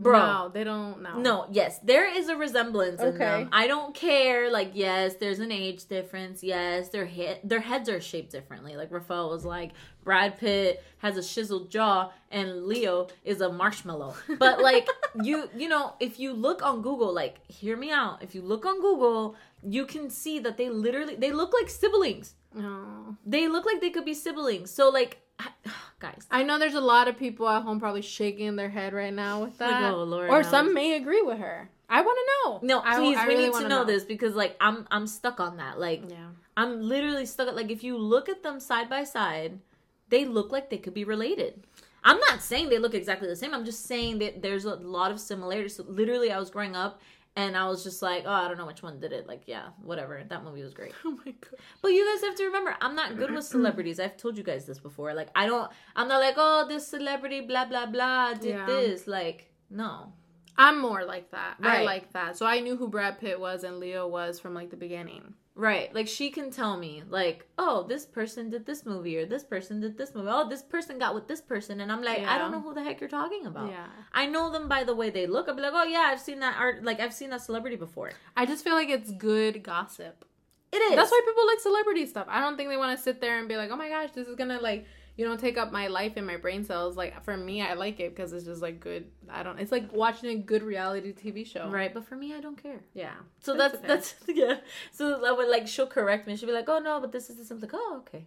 [0.00, 1.18] Bro, No, they don't know.
[1.18, 3.18] no, yes, there is a resemblance in Okay.
[3.18, 3.48] them.
[3.52, 4.50] I don't care.
[4.50, 6.42] Like, yes, there's an age difference.
[6.42, 8.76] Yes, their head, their heads are shaped differently.
[8.76, 9.72] Like Rafael was like,
[10.04, 14.14] Brad Pitt has a chiseled jaw, and Leo is a marshmallow.
[14.38, 14.88] But like,
[15.22, 18.22] you, you know, if you look on Google, like, hear me out.
[18.22, 22.34] If you look on Google, you can see that they literally they look like siblings.
[22.54, 23.16] No.
[23.26, 24.70] They look like they could be siblings.
[24.70, 25.20] So like,
[26.00, 29.12] guys, I know there's a lot of people at home probably shaking their head right
[29.12, 29.92] now with Like, that.
[29.94, 31.70] oh, Lord, or some may agree with her.
[31.88, 32.60] I want to know.
[32.62, 35.06] no, I- please, I we really need to wanna know, this because like I'm I'm
[35.06, 35.78] stuck on that.
[35.80, 36.02] Like.
[36.08, 36.28] Yeah.
[36.56, 39.60] I'm literally stuck at like if you look at them side by side,
[40.08, 41.62] they look like they could be related.
[42.02, 43.54] I'm not saying they look exactly the same.
[43.54, 45.76] I'm just saying that there's a lot of similarities.
[45.76, 47.00] So literally, I was growing up
[47.38, 49.28] and I was just like, oh, I don't know which one did it.
[49.28, 50.14] Like, yeah, whatever.
[50.28, 50.92] That movie was great.
[51.04, 51.60] Oh my god.
[51.80, 54.00] But you guys have to remember, I'm not good with celebrities.
[54.00, 55.14] I've told you guys this before.
[55.14, 55.70] Like, I don't.
[55.94, 58.66] I'm not like, oh, this celebrity, blah blah blah, did Yeah.
[58.66, 59.06] this.
[59.06, 60.12] Like, no.
[60.60, 61.54] I'm more like that.
[61.62, 62.36] I like that.
[62.36, 65.34] So I knew who Brad Pitt was and Leo was from like the beginning.
[65.58, 65.92] Right.
[65.92, 69.80] Like she can tell me, like, oh, this person did this movie or this person
[69.80, 70.28] did this movie.
[70.30, 71.80] Oh, this person got with this person.
[71.80, 73.68] And I'm like, I don't know who the heck you're talking about.
[73.68, 73.88] Yeah.
[74.12, 75.48] I know them by the way they look.
[75.48, 78.12] I'll be like, oh yeah, I've seen that art like I've seen that celebrity before.
[78.36, 80.24] I just feel like it's good gossip.
[80.70, 80.94] It is.
[80.94, 82.26] That's why people like celebrity stuff.
[82.30, 84.28] I don't think they want to sit there and be like, "Oh my gosh, this
[84.28, 84.86] is gonna like
[85.18, 88.00] you know take up my life and my brain cells." Like for me, I like
[88.00, 89.04] it because it's just like good.
[89.28, 89.58] I don't.
[89.58, 91.68] It's like watching a good reality TV show.
[91.68, 92.80] Right, but for me I don't care.
[92.94, 93.12] Yeah.
[93.40, 93.86] So That's that's okay.
[93.88, 94.56] that's yeah.
[94.92, 96.36] So I would like she'll correct me.
[96.36, 98.26] She'll be like, "Oh no, but this is this." I'm like, "Oh okay,"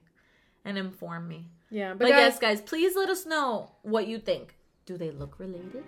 [0.66, 1.48] and inform me.
[1.72, 1.92] Yeah.
[1.94, 4.56] But, But guys, yes, guys, please let us know what you think.
[4.86, 5.86] Do they look related?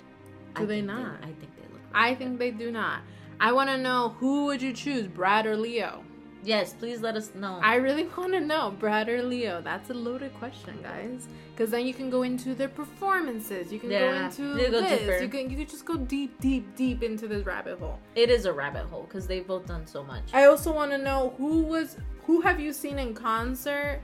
[0.56, 1.16] Do they think not?
[1.22, 1.82] I think they look.
[1.82, 1.93] Related.
[1.93, 3.01] I think they do not.
[3.39, 6.04] I want to know who would you choose, Brad or Leo?
[6.44, 6.74] Yes.
[6.74, 7.60] Please let us know.
[7.62, 9.62] I really want to know, Brad or Leo.
[9.62, 11.28] That's a loaded question, guys.
[11.52, 13.72] Because then you can go into their performances.
[13.72, 15.00] You can go into go this.
[15.00, 15.18] deeper.
[15.22, 18.00] You can you can just go deep, deep, deep into this rabbit hole.
[18.16, 20.24] it is a rabbit hole because they've both done so much.
[20.34, 24.00] I also want to know who was who have you seen in concert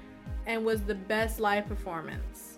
[0.45, 2.48] and was the best live performance?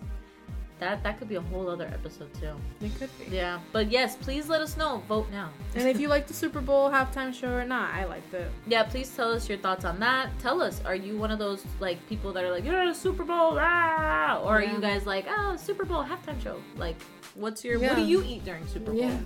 [0.82, 2.56] That that could be a whole other episode too.
[2.80, 3.36] It could be.
[3.36, 5.00] Yeah, but yes, please let us know.
[5.06, 5.50] Vote now.
[5.76, 8.50] And if you like the Super Bowl halftime show or not, I liked it.
[8.66, 10.36] Yeah, please tell us your thoughts on that.
[10.40, 12.94] Tell us, are you one of those like people that are like, you're at a
[12.96, 16.60] Super Bowl, ah, or are you guys like, oh, Super Bowl halftime show?
[16.76, 16.96] Like,
[17.36, 19.02] what's your, what do you eat during Super Bowl?
[19.02, 19.16] Yeah.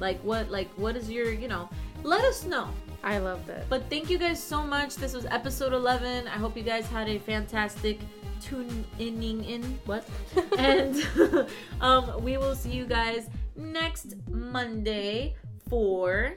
[0.00, 1.68] Like, what, like, what is your, you know,
[2.04, 2.70] let us know.
[3.04, 3.66] I loved it.
[3.68, 4.94] But thank you guys so much.
[4.96, 6.26] This was episode 11.
[6.26, 7.98] I hope you guys had a fantastic
[8.42, 10.04] tune inning in what?
[10.58, 10.96] And
[11.80, 15.34] um we will see you guys next monday
[15.68, 16.34] for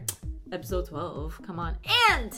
[0.51, 1.77] episode 12 come on.
[2.11, 2.31] And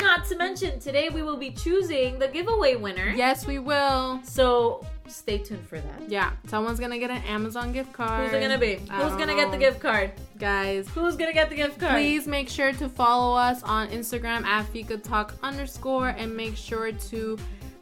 [0.00, 3.10] not to mention today we will be choosing the giveaway winner.
[3.14, 4.20] Yes, we will.
[4.22, 6.08] so stay tuned for that.
[6.08, 8.24] Yeah, someone's gonna get an Amazon gift card.
[8.26, 8.78] who's it gonna be?
[8.88, 10.12] I who's gonna get the gift card?
[10.38, 11.92] Guys, who's gonna get the gift card?
[11.92, 16.92] Please make sure to follow us on Instagram at Fika Talk underscore and make sure
[16.92, 17.36] to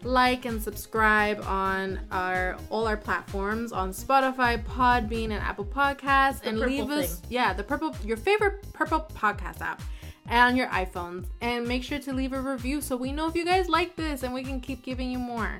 [0.05, 6.51] like and subscribe on our all our platforms on Spotify, Podbean, and Apple Podcasts, The
[6.51, 7.31] and leave us thing.
[7.31, 9.83] yeah the purple your favorite purple podcast app
[10.27, 13.35] and on your iPhones, and make sure to leave a review so we know if
[13.35, 15.59] you guys like this and we can keep giving you more.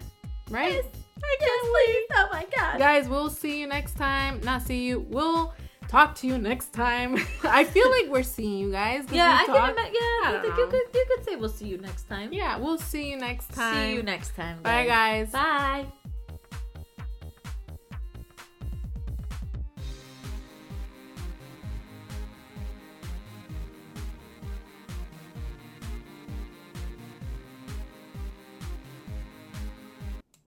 [0.51, 0.73] Right?
[0.73, 0.85] Yes,
[1.25, 2.07] I can't wait.
[2.19, 2.79] Oh my god.
[2.79, 4.41] Guys, we'll see you next time.
[4.43, 5.01] Not see you.
[5.09, 5.55] We'll
[5.89, 7.15] talk to you next time.
[7.43, 9.05] I feel like we're seeing you guys.
[9.11, 9.95] Yeah, I talk- can imagine.
[9.95, 12.33] Yeah, I think you could you could say we'll see you next time.
[12.33, 13.75] Yeah, we'll see you next time.
[13.75, 14.59] See you next time.
[14.63, 14.63] Guys.
[14.63, 15.31] Bye, guys.
[15.33, 16.09] Bye.